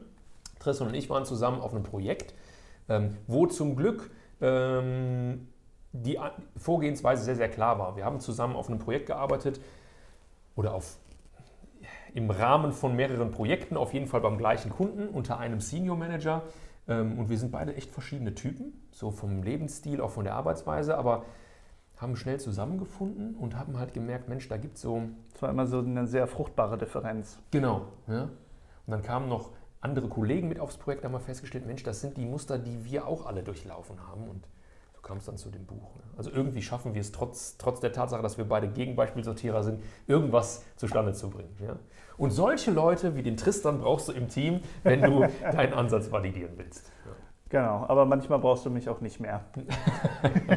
Tristan 0.59 0.89
und 0.89 0.93
ich 0.95 1.09
waren 1.09 1.23
zusammen 1.23 1.61
auf 1.61 1.73
einem 1.73 1.83
Projekt, 1.83 2.33
ähm, 2.89 3.15
wo 3.27 3.47
zum 3.47 3.77
Glück 3.77 4.11
ähm, 4.41 5.47
die 5.93 6.19
Vorgehensweise 6.57 7.23
sehr, 7.23 7.35
sehr 7.35 7.49
klar 7.49 7.79
war. 7.79 7.95
Wir 7.95 8.03
haben 8.03 8.19
zusammen 8.19 8.55
auf 8.55 8.67
einem 8.67 8.79
Projekt 8.79 9.05
gearbeitet 9.05 9.61
oder 10.55 10.73
auf 10.73 10.97
im 12.13 12.29
Rahmen 12.29 12.71
von 12.71 12.95
mehreren 12.95 13.31
Projekten, 13.31 13.77
auf 13.77 13.93
jeden 13.93 14.07
Fall 14.07 14.21
beim 14.21 14.37
gleichen 14.37 14.71
Kunden, 14.71 15.07
unter 15.07 15.39
einem 15.39 15.59
Senior 15.59 15.97
Manager. 15.97 16.43
Ähm, 16.87 17.17
und 17.19 17.29
wir 17.29 17.37
sind 17.37 17.51
beide 17.51 17.75
echt 17.75 17.91
verschiedene 17.91 18.35
Typen, 18.35 18.87
so 18.91 19.11
vom 19.11 19.43
Lebensstil, 19.43 20.01
auch 20.01 20.11
von 20.11 20.23
der 20.23 20.35
Arbeitsweise, 20.35 20.97
aber 20.97 21.25
haben 21.97 22.15
schnell 22.15 22.39
zusammengefunden 22.39 23.35
und 23.35 23.55
haben 23.57 23.77
halt 23.77 23.93
gemerkt, 23.93 24.27
Mensch, 24.27 24.47
da 24.49 24.57
gibt 24.57 24.75
es 24.77 24.81
so. 24.81 25.03
Es 25.35 25.41
war 25.41 25.49
immer 25.49 25.67
so 25.67 25.79
eine 25.79 26.07
sehr 26.07 26.25
fruchtbare 26.25 26.77
Differenz. 26.77 27.37
Genau. 27.51 27.83
Ja. 28.07 28.23
Und 28.23 28.31
dann 28.87 29.03
kamen 29.03 29.29
noch 29.29 29.51
andere 29.81 30.07
Kollegen 30.07 30.47
mit 30.47 30.59
aufs 30.59 30.77
Projekt, 30.77 31.03
da 31.03 31.07
haben 31.07 31.13
wir 31.13 31.19
festgestellt, 31.19 31.65
Mensch, 31.65 31.83
das 31.83 32.01
sind 32.01 32.17
die 32.17 32.25
Muster, 32.25 32.57
die 32.57 32.85
wir 32.85 33.07
auch 33.07 33.25
alle 33.27 33.43
durchlaufen 33.43 34.07
haben. 34.07 34.27
Und 34.27 34.47
kam 35.11 35.17
es 35.17 35.25
dann 35.25 35.35
zu 35.35 35.49
dem 35.49 35.65
Buch. 35.65 35.93
Ne? 35.95 36.03
Also 36.15 36.31
irgendwie 36.31 36.61
schaffen 36.61 36.93
wir 36.93 37.01
es 37.01 37.11
trotz, 37.11 37.57
trotz 37.57 37.81
der 37.81 37.91
Tatsache, 37.91 38.21
dass 38.21 38.37
wir 38.37 38.45
beide 38.45 38.69
Gegenbeispielsortierer 38.69 39.61
sind, 39.61 39.83
irgendwas 40.07 40.63
zustande 40.77 41.11
zu 41.11 41.29
bringen. 41.29 41.53
Ja? 41.59 41.75
Und 42.15 42.31
solche 42.31 42.71
Leute 42.71 43.17
wie 43.17 43.21
den 43.21 43.35
Tristan 43.35 43.81
brauchst 43.81 44.07
du 44.07 44.13
im 44.13 44.29
Team, 44.29 44.61
wenn 44.83 45.01
du 45.01 45.27
deinen 45.51 45.73
Ansatz 45.73 46.13
validieren 46.13 46.53
willst. 46.55 46.89
Ja. 47.05 47.11
Genau, 47.49 47.85
aber 47.89 48.05
manchmal 48.05 48.39
brauchst 48.39 48.65
du 48.65 48.69
mich 48.69 48.87
auch 48.87 49.01
nicht 49.01 49.19
mehr. 49.19 49.43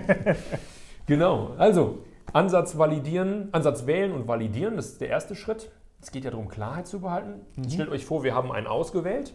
genau, 1.06 1.54
also 1.58 2.04
Ansatz 2.32 2.78
validieren, 2.78 3.49
Ansatz 3.50 3.87
wählen 3.87 4.12
und 4.12 4.28
validieren, 4.28 4.76
das 4.76 4.87
ist 4.87 5.00
der 5.00 5.08
erste 5.08 5.34
Schritt. 5.34 5.73
Es 6.00 6.12
geht 6.12 6.23
ja 6.25 6.30
darum, 6.30 6.46
Klarheit 6.46 6.87
zu 6.87 7.00
behalten. 7.00 7.40
Mhm. 7.56 7.70
Stellt 7.70 7.88
euch 7.88 8.06
vor, 8.06 8.23
wir 8.23 8.37
haben 8.37 8.52
einen 8.52 8.68
ausgewählt. 8.68 9.34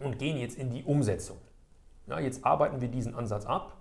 und 0.00 0.18
gehen 0.18 0.36
jetzt 0.36 0.58
in 0.58 0.70
die 0.70 0.82
Umsetzung. 0.82 1.36
Ja, 2.08 2.18
jetzt 2.18 2.44
arbeiten 2.44 2.80
wir 2.80 2.88
diesen 2.88 3.14
Ansatz 3.14 3.46
ab 3.46 3.75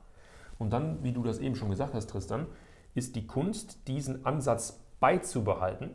und 0.58 0.72
dann, 0.72 1.04
wie 1.04 1.12
du 1.12 1.24
das 1.24 1.40
eben 1.40 1.56
schon 1.56 1.70
gesagt 1.70 1.94
hast, 1.94 2.10
Tristan, 2.10 2.48
ist 2.94 3.16
die 3.16 3.28
Kunst, 3.28 3.88
diesen 3.88 4.26
Ansatz 4.26 4.80
beizubehalten 5.00 5.92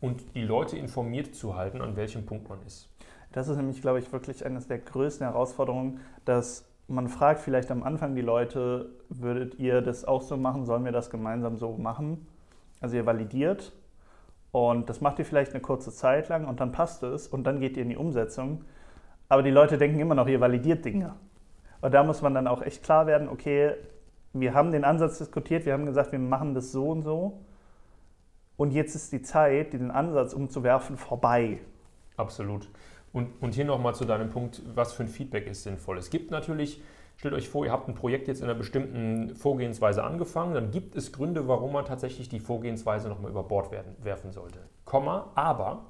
und 0.00 0.34
die 0.34 0.42
Leute 0.42 0.76
informiert 0.76 1.34
zu 1.34 1.56
halten, 1.56 1.80
an 1.80 1.96
welchem 1.96 2.26
Punkt 2.26 2.48
man 2.48 2.62
ist. 2.66 2.88
Das 3.32 3.48
ist 3.48 3.56
nämlich, 3.56 3.80
glaube 3.80 3.98
ich, 3.98 4.12
wirklich 4.12 4.46
eines 4.46 4.68
der 4.68 4.78
größten 4.78 5.26
Herausforderungen, 5.26 6.00
dass 6.24 6.64
man 6.86 7.08
fragt 7.08 7.40
vielleicht 7.40 7.70
am 7.70 7.82
Anfang 7.82 8.14
die 8.14 8.22
Leute, 8.22 8.90
würdet 9.08 9.58
ihr 9.58 9.80
das 9.80 10.04
auch 10.04 10.22
so 10.22 10.36
machen, 10.36 10.66
sollen 10.66 10.84
wir 10.84 10.92
das 10.92 11.10
gemeinsam 11.10 11.56
so 11.56 11.76
machen? 11.76 12.26
Also 12.80 12.96
ihr 12.96 13.06
validiert 13.06 13.72
und 14.52 14.88
das 14.88 15.00
macht 15.00 15.18
ihr 15.18 15.24
vielleicht 15.24 15.52
eine 15.52 15.62
kurze 15.62 15.90
Zeit 15.90 16.28
lang 16.28 16.46
und 16.46 16.60
dann 16.60 16.72
passt 16.72 17.02
es 17.02 17.26
und 17.26 17.44
dann 17.44 17.60
geht 17.60 17.76
ihr 17.76 17.82
in 17.82 17.88
die 17.88 17.96
Umsetzung. 17.96 18.64
Aber 19.28 19.42
die 19.42 19.50
Leute 19.50 19.78
denken 19.78 19.98
immer 19.98 20.14
noch, 20.14 20.28
ihr 20.28 20.40
validiert 20.40 20.84
Dinge. 20.84 21.14
Und 21.84 21.92
da 21.92 22.02
muss 22.02 22.22
man 22.22 22.32
dann 22.32 22.46
auch 22.46 22.62
echt 22.62 22.82
klar 22.82 23.06
werden, 23.06 23.28
okay, 23.28 23.74
wir 24.32 24.54
haben 24.54 24.72
den 24.72 24.84
Ansatz 24.84 25.18
diskutiert, 25.18 25.66
wir 25.66 25.74
haben 25.74 25.84
gesagt, 25.84 26.12
wir 26.12 26.18
machen 26.18 26.54
das 26.54 26.72
so 26.72 26.88
und 26.88 27.02
so. 27.02 27.42
Und 28.56 28.70
jetzt 28.70 28.94
ist 28.94 29.12
die 29.12 29.20
Zeit, 29.20 29.74
diesen 29.74 29.90
Ansatz 29.90 30.32
umzuwerfen, 30.32 30.96
vorbei. 30.96 31.58
Absolut. 32.16 32.70
Und, 33.12 33.28
und 33.42 33.54
hier 33.54 33.66
nochmal 33.66 33.94
zu 33.94 34.06
deinem 34.06 34.30
Punkt, 34.30 34.62
was 34.74 34.94
für 34.94 35.02
ein 35.02 35.08
Feedback 35.08 35.46
ist 35.46 35.64
sinnvoll. 35.64 35.98
Es 35.98 36.08
gibt 36.08 36.30
natürlich, 36.30 36.82
stellt 37.18 37.34
euch 37.34 37.50
vor, 37.50 37.66
ihr 37.66 37.72
habt 37.72 37.86
ein 37.86 37.94
Projekt 37.94 38.28
jetzt 38.28 38.38
in 38.38 38.44
einer 38.44 38.54
bestimmten 38.54 39.36
Vorgehensweise 39.36 40.04
angefangen, 40.04 40.54
dann 40.54 40.70
gibt 40.70 40.96
es 40.96 41.12
Gründe, 41.12 41.48
warum 41.48 41.74
man 41.74 41.84
tatsächlich 41.84 42.30
die 42.30 42.40
Vorgehensweise 42.40 43.10
nochmal 43.10 43.30
über 43.30 43.42
Bord 43.42 43.72
werden, 43.72 43.94
werfen 44.02 44.32
sollte. 44.32 44.60
Komma, 44.86 45.32
aber 45.34 45.84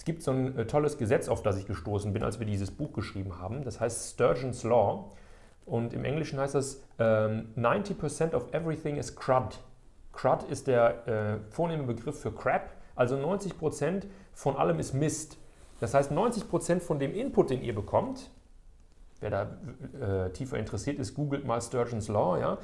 es 0.00 0.04
gibt 0.06 0.22
so 0.22 0.30
ein 0.30 0.56
äh, 0.56 0.64
tolles 0.64 0.96
Gesetz, 0.96 1.28
auf 1.28 1.42
das 1.42 1.58
ich 1.58 1.66
gestoßen 1.66 2.14
bin, 2.14 2.22
als 2.22 2.38
wir 2.38 2.46
dieses 2.46 2.70
Buch 2.70 2.94
geschrieben 2.94 3.38
haben. 3.38 3.64
Das 3.64 3.80
heißt 3.80 4.14
Sturgeon's 4.14 4.62
Law. 4.62 5.12
Und 5.66 5.92
im 5.92 6.06
Englischen 6.06 6.40
heißt 6.40 6.54
das, 6.54 6.82
ähm, 6.98 7.48
90% 7.54 8.32
of 8.32 8.50
everything 8.54 8.96
is 8.96 9.14
crud. 9.14 9.58
Crud 10.14 10.44
ist 10.44 10.68
der 10.68 11.06
äh, 11.06 11.52
vornehme 11.52 11.82
Begriff 11.82 12.18
für 12.18 12.32
Crap. 12.32 12.70
Also 12.96 13.16
90% 13.16 14.04
von 14.32 14.56
allem 14.56 14.78
ist 14.78 14.94
Mist. 14.94 15.36
Das 15.80 15.92
heißt, 15.92 16.10
90 16.10 16.48
Prozent 16.48 16.82
von 16.82 16.98
dem 16.98 17.12
Input, 17.14 17.50
den 17.50 17.62
ihr 17.62 17.74
bekommt, 17.74 18.30
wer 19.20 19.28
da 19.28 19.50
äh, 20.00 20.30
tiefer 20.30 20.56
interessiert 20.56 20.98
ist, 20.98 21.12
googelt 21.12 21.44
mal 21.44 21.60
Sturgeon's 21.60 22.08
Law, 22.08 22.38
ja, 22.38 22.56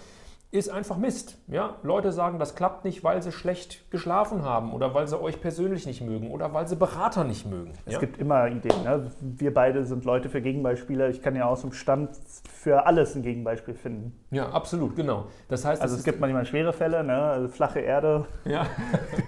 ist 0.52 0.68
einfach 0.68 0.96
Mist. 0.96 1.38
Ja? 1.48 1.76
Leute 1.82 2.12
sagen, 2.12 2.38
das 2.38 2.54
klappt 2.54 2.84
nicht, 2.84 3.02
weil 3.02 3.22
sie 3.22 3.32
schlecht 3.32 3.90
geschlafen 3.90 4.44
haben 4.44 4.72
oder 4.72 4.94
weil 4.94 5.06
sie 5.06 5.20
euch 5.20 5.40
persönlich 5.40 5.86
nicht 5.86 6.00
mögen 6.00 6.30
oder 6.30 6.54
weil 6.54 6.68
sie 6.68 6.76
Berater 6.76 7.24
nicht 7.24 7.46
mögen. 7.46 7.72
Es 7.84 7.94
ja? 7.94 7.98
gibt 7.98 8.18
immer 8.18 8.46
Ideen. 8.48 8.82
Ne? 8.84 9.10
Wir 9.20 9.52
beide 9.52 9.84
sind 9.84 10.04
Leute 10.04 10.28
für 10.28 10.40
Gegenbeispiele. 10.40 11.10
Ich 11.10 11.20
kann 11.20 11.34
ja 11.34 11.46
aus 11.46 11.62
dem 11.62 11.72
Stand 11.72 12.10
für 12.52 12.86
alles 12.86 13.16
ein 13.16 13.22
Gegenbeispiel 13.22 13.74
finden. 13.74 14.18
Ja, 14.30 14.50
absolut, 14.50 14.96
genau. 14.96 15.26
Das 15.48 15.64
heißt, 15.64 15.82
also 15.82 15.96
es 15.96 16.04
gibt 16.04 16.20
manchmal 16.20 16.46
schwere 16.46 16.72
Fälle, 16.72 17.02
ne? 17.02 17.14
also 17.14 17.48
flache 17.48 17.80
Erde. 17.80 18.26
Ja. 18.44 18.66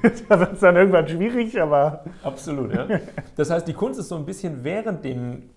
da 0.28 0.40
wird 0.40 0.52
es 0.52 0.60
dann 0.60 0.76
irgendwann 0.76 1.08
schwierig, 1.08 1.60
aber. 1.60 2.04
Absolut, 2.22 2.72
ja. 2.72 2.86
Das 3.36 3.50
heißt, 3.50 3.66
die 3.66 3.74
Kunst 3.74 3.98
ist 3.98 4.08
so 4.08 4.16
ein 4.16 4.24
bisschen 4.24 4.64
während 4.64 5.04
dem 5.04 5.50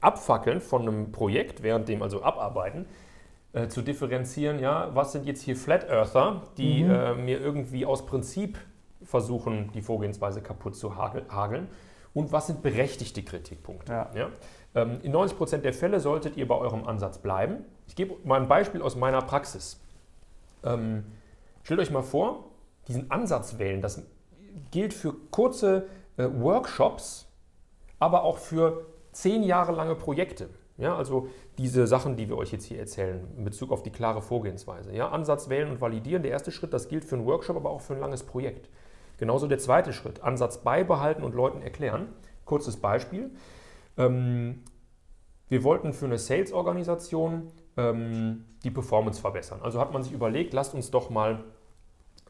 Abfackeln 0.00 0.60
von 0.60 0.82
einem 0.82 1.12
Projekt, 1.12 1.62
während 1.62 1.88
dem 1.88 2.02
also 2.02 2.22
Abarbeiten, 2.22 2.86
äh, 3.56 3.68
zu 3.68 3.80
differenzieren, 3.80 4.58
ja, 4.58 4.94
was 4.94 5.12
sind 5.12 5.24
jetzt 5.24 5.40
hier 5.40 5.56
Flat 5.56 5.88
Earther, 5.88 6.42
die 6.58 6.84
mhm. 6.84 6.90
äh, 6.90 7.14
mir 7.14 7.40
irgendwie 7.40 7.86
aus 7.86 8.04
Prinzip 8.04 8.58
versuchen, 9.02 9.70
die 9.72 9.80
Vorgehensweise 9.80 10.42
kaputt 10.42 10.76
zu 10.76 10.96
hageln 10.96 11.68
und 12.12 12.32
was 12.32 12.48
sind 12.48 12.62
berechtigte 12.62 13.22
Kritikpunkte. 13.22 13.92
Ja. 13.92 14.10
Ja? 14.14 14.28
Ähm, 14.74 15.00
in 15.02 15.10
90 15.12 15.38
Prozent 15.38 15.64
der 15.64 15.72
Fälle 15.72 16.00
solltet 16.00 16.36
ihr 16.36 16.46
bei 16.46 16.54
eurem 16.54 16.86
Ansatz 16.86 17.16
bleiben. 17.16 17.64
Ich 17.86 17.96
gebe 17.96 18.16
mal 18.24 18.38
ein 18.38 18.46
Beispiel 18.46 18.82
aus 18.82 18.94
meiner 18.94 19.22
Praxis. 19.22 19.80
Ähm, 20.62 21.04
stellt 21.62 21.80
euch 21.80 21.90
mal 21.90 22.02
vor, 22.02 22.50
diesen 22.88 23.10
Ansatz 23.10 23.58
wählen, 23.58 23.80
das 23.80 24.02
gilt 24.70 24.92
für 24.92 25.14
kurze 25.30 25.86
äh, 26.18 26.28
Workshops, 26.30 27.26
aber 27.98 28.24
auch 28.24 28.36
für 28.36 28.84
zehn 29.12 29.42
Jahre 29.42 29.72
lange 29.72 29.94
Projekte. 29.94 30.50
Ja, 30.78 30.94
also 30.96 31.28
diese 31.56 31.86
Sachen, 31.86 32.16
die 32.16 32.28
wir 32.28 32.36
euch 32.36 32.52
jetzt 32.52 32.64
hier 32.64 32.78
erzählen, 32.78 33.26
in 33.36 33.44
Bezug 33.44 33.72
auf 33.72 33.82
die 33.82 33.90
klare 33.90 34.20
Vorgehensweise. 34.20 34.94
Ja, 34.94 35.08
Ansatz 35.08 35.48
wählen 35.48 35.70
und 35.70 35.80
validieren, 35.80 36.22
der 36.22 36.32
erste 36.32 36.52
Schritt, 36.52 36.72
das 36.72 36.88
gilt 36.88 37.04
für 37.04 37.16
einen 37.16 37.26
Workshop, 37.26 37.56
aber 37.56 37.70
auch 37.70 37.80
für 37.80 37.94
ein 37.94 38.00
langes 38.00 38.22
Projekt. 38.22 38.68
Genauso 39.18 39.46
der 39.46 39.58
zweite 39.58 39.94
Schritt, 39.94 40.22
Ansatz 40.22 40.58
beibehalten 40.58 41.22
und 41.22 41.34
Leuten 41.34 41.62
erklären. 41.62 42.08
Kurzes 42.44 42.76
Beispiel. 42.76 43.30
Ähm, 43.96 44.64
wir 45.48 45.64
wollten 45.64 45.94
für 45.94 46.04
eine 46.04 46.18
Sales-Organisation 46.18 47.48
ähm, 47.76 48.44
die 48.62 48.70
Performance 48.70 49.20
verbessern. 49.20 49.60
Also 49.62 49.80
hat 49.80 49.92
man 49.92 50.02
sich 50.02 50.12
überlegt, 50.12 50.52
lasst 50.52 50.74
uns 50.74 50.90
doch 50.90 51.08
mal 51.08 51.44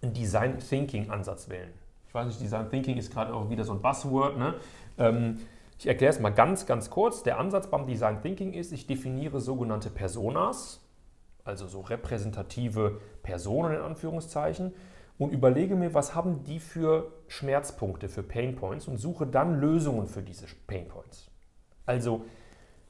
einen 0.03 0.13
Design 0.13 0.59
Thinking 0.59 1.11
Ansatz 1.11 1.49
wählen. 1.49 1.73
Ich 2.07 2.15
weiß 2.15 2.27
nicht, 2.27 2.41
Design 2.41 2.71
Thinking 2.71 2.97
ist 2.97 3.13
gerade 3.13 3.35
auch 3.35 3.51
wieder 3.51 3.65
so 3.65 3.73
ein 3.73 3.83
Buzzword. 3.83 4.39
Ne? 4.39 4.55
Ähm, 4.99 5.39
ich 5.79 5.87
erkläre 5.87 6.13
es 6.13 6.21
mal 6.21 6.31
ganz, 6.31 6.67
ganz 6.67 6.91
kurz. 6.91 7.23
Der 7.23 7.39
Ansatz 7.39 7.69
beim 7.69 7.87
Design 7.87 8.23
Thinking 8.23 8.53
ist, 8.53 8.73
ich 8.73 8.87
definiere 8.87 9.41
sogenannte 9.41 9.91
Personas, 9.91 10.81
also 11.45 11.67
so 11.67 11.81
repräsentative 11.81 13.01
Personen 13.23 13.75
in 13.75 13.81
Anführungszeichen, 13.81 14.73
und 15.19 15.33
überlege 15.33 15.77
mir, 15.77 15.95
was 15.95 16.15
haben 16.15 16.45
die 16.45 16.61
für 16.61 17.13
Schmerzpunkte, 17.29 18.09
für 18.09 18.23
Painpoints 18.23 18.87
und 18.87 18.99
suche 18.99 19.27
dann 19.27 19.61
Lösungen 19.61 20.07
für 20.07 20.23
diese 20.23 20.47
Painpoints. 20.67 21.31
Also 21.87 22.25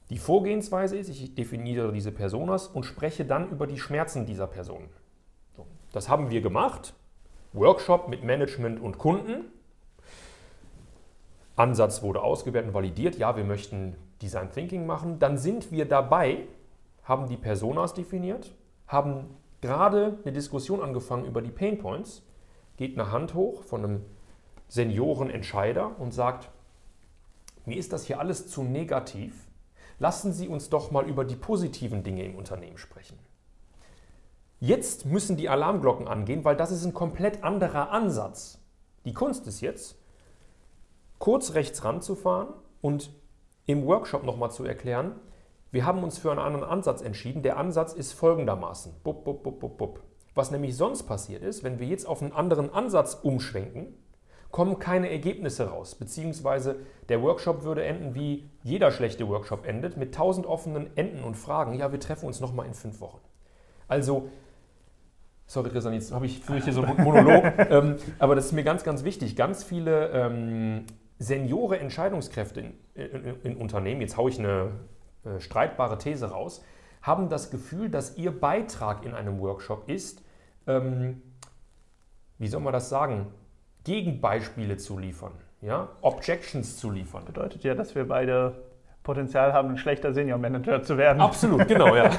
die 0.09 0.17
Vorgehensweise 0.17 0.97
ist, 0.97 1.09
ich 1.09 1.35
definiere 1.35 1.91
diese 1.91 2.11
Personas 2.11 2.67
und 2.67 2.83
spreche 2.83 3.25
dann 3.25 3.49
über 3.49 3.67
die 3.67 3.79
Schmerzen 3.79 4.25
dieser 4.25 4.47
Personen. 4.47 4.89
So, 5.55 5.65
das 5.91 6.09
haben 6.09 6.29
wir 6.29 6.41
gemacht. 6.41 6.93
Workshop 7.53 8.09
mit 8.09 8.23
Management 8.23 8.81
und 8.81 8.97
Kunden. 8.97 9.45
Ansatz 11.57 12.01
wurde 12.03 12.21
ausgewertet 12.21 12.69
und 12.69 12.73
validiert. 12.73 13.17
Ja, 13.17 13.35
wir 13.35 13.43
möchten 13.43 13.95
Design 14.21 14.51
Thinking 14.51 14.85
machen. 14.85 15.19
Dann 15.19 15.37
sind 15.37 15.71
wir 15.71 15.85
dabei, 15.85 16.47
haben 17.03 17.27
die 17.27 17.35
Personas 17.35 17.93
definiert, 17.93 18.55
haben 18.87 19.25
gerade 19.59 20.19
eine 20.23 20.31
Diskussion 20.31 20.81
angefangen 20.81 21.25
über 21.25 21.41
die 21.41 21.51
Pain 21.51 21.79
Points, 21.79 22.23
geht 22.77 22.97
eine 22.97 23.11
Hand 23.11 23.33
hoch 23.33 23.63
von 23.63 23.83
einem 23.83 24.05
Seniorenentscheider 24.67 25.99
und 25.99 26.13
sagt, 26.13 26.49
mir 27.65 27.77
ist 27.77 27.91
das 27.91 28.05
hier 28.05 28.19
alles 28.19 28.47
zu 28.47 28.63
negativ. 28.63 29.47
Lassen 29.99 30.31
Sie 30.31 30.47
uns 30.47 30.69
doch 30.69 30.91
mal 30.91 31.09
über 31.09 31.25
die 31.25 31.35
positiven 31.35 32.03
Dinge 32.03 32.23
im 32.23 32.35
Unternehmen 32.35 32.77
sprechen. 32.77 33.17
Jetzt 34.59 35.05
müssen 35.05 35.37
die 35.37 35.49
Alarmglocken 35.49 36.07
angehen, 36.07 36.45
weil 36.45 36.55
das 36.55 36.71
ist 36.71 36.85
ein 36.85 36.93
komplett 36.93 37.43
anderer 37.43 37.91
Ansatz. 37.91 38.59
Die 39.05 39.13
Kunst 39.13 39.47
ist 39.47 39.61
jetzt, 39.61 39.96
kurz 41.19 41.53
rechts 41.53 41.83
ranzufahren 41.83 42.49
und 42.81 43.11
im 43.65 43.85
Workshop 43.85 44.23
nochmal 44.23 44.51
zu 44.51 44.63
erklären, 44.63 45.15
wir 45.71 45.85
haben 45.85 46.03
uns 46.03 46.17
für 46.17 46.31
einen 46.31 46.39
anderen 46.39 46.65
Ansatz 46.65 47.01
entschieden. 47.01 47.43
Der 47.43 47.57
Ansatz 47.57 47.93
ist 47.93 48.13
folgendermaßen. 48.13 48.93
Bup, 49.03 49.25
bup, 49.25 49.43
bup, 49.43 49.59
bup, 49.59 49.77
bup. 49.77 49.99
Was 50.33 50.51
nämlich 50.51 50.77
sonst 50.77 51.03
passiert 51.03 51.43
ist, 51.43 51.63
wenn 51.63 51.79
wir 51.79 51.87
jetzt 51.87 52.07
auf 52.07 52.21
einen 52.21 52.31
anderen 52.31 52.71
Ansatz 52.73 53.15
umschwenken, 53.15 53.93
kommen 54.51 54.79
keine 54.79 55.09
Ergebnisse 55.11 55.69
raus. 55.69 55.95
Beziehungsweise 55.95 56.77
der 57.09 57.21
Workshop 57.21 57.63
würde 57.63 57.83
enden, 57.83 58.15
wie 58.15 58.49
jeder 58.63 58.91
schlechte 58.91 59.27
Workshop 59.27 59.65
endet, 59.65 59.97
mit 59.97 60.15
tausend 60.15 60.45
offenen 60.45 60.95
Enden 60.95 61.23
und 61.23 61.35
Fragen. 61.35 61.73
Ja, 61.73 61.91
wir 61.91 61.99
treffen 61.99 62.27
uns 62.27 62.39
nochmal 62.39 62.65
in 62.65 62.73
fünf 62.73 63.01
Wochen. 63.01 63.19
Also, 63.89 64.29
sorry, 65.47 65.69
Christian, 65.69 65.93
jetzt 65.95 66.13
habe 66.13 66.25
ich 66.25 66.39
für 66.39 66.55
hier 66.55 66.73
so 66.73 66.81
einen 66.81 67.03
Monolog, 67.03 67.43
ähm, 67.69 67.97
aber 68.19 68.35
das 68.35 68.45
ist 68.45 68.51
mir 68.53 68.63
ganz, 68.63 68.83
ganz 68.83 69.03
wichtig. 69.03 69.35
Ganz 69.35 69.63
viele 69.63 70.09
ähm, 70.09 70.85
Seniore 71.19 71.79
Entscheidungskräfte 71.79 72.61
in, 72.61 72.73
in, 72.95 73.41
in 73.43 73.57
Unternehmen, 73.57 74.01
jetzt 74.01 74.17
haue 74.17 74.29
ich 74.29 74.39
eine 74.39 74.71
äh, 75.25 75.39
streitbare 75.39 75.97
These 75.97 76.29
raus, 76.31 76.63
haben 77.01 77.29
das 77.29 77.49
Gefühl, 77.49 77.89
dass 77.89 78.17
ihr 78.17 78.37
Beitrag 78.37 79.05
in 79.05 79.13
einem 79.13 79.39
Workshop 79.39 79.89
ist, 79.89 80.21
ähm, 80.67 81.21
wie 82.37 82.47
soll 82.47 82.61
man 82.61 82.73
das 82.73 82.89
sagen, 82.89 83.27
Gegenbeispiele 83.83 84.77
zu 84.77 84.99
liefern, 84.99 85.31
ja? 85.61 85.89
Objections 86.01 86.77
zu 86.77 86.91
liefern. 86.91 87.25
Bedeutet 87.25 87.63
ja, 87.63 87.73
dass 87.73 87.95
wir 87.95 88.07
beide 88.07 88.67
Potenzial 89.07 89.53
haben, 89.53 89.69
ein 89.69 89.77
schlechter 89.77 90.13
Senior 90.13 90.37
Manager 90.37 90.83
zu 90.83 90.97
werden. 90.97 91.21
Absolut, 91.21 91.65
genau, 91.67 91.95
ja. 91.95 92.11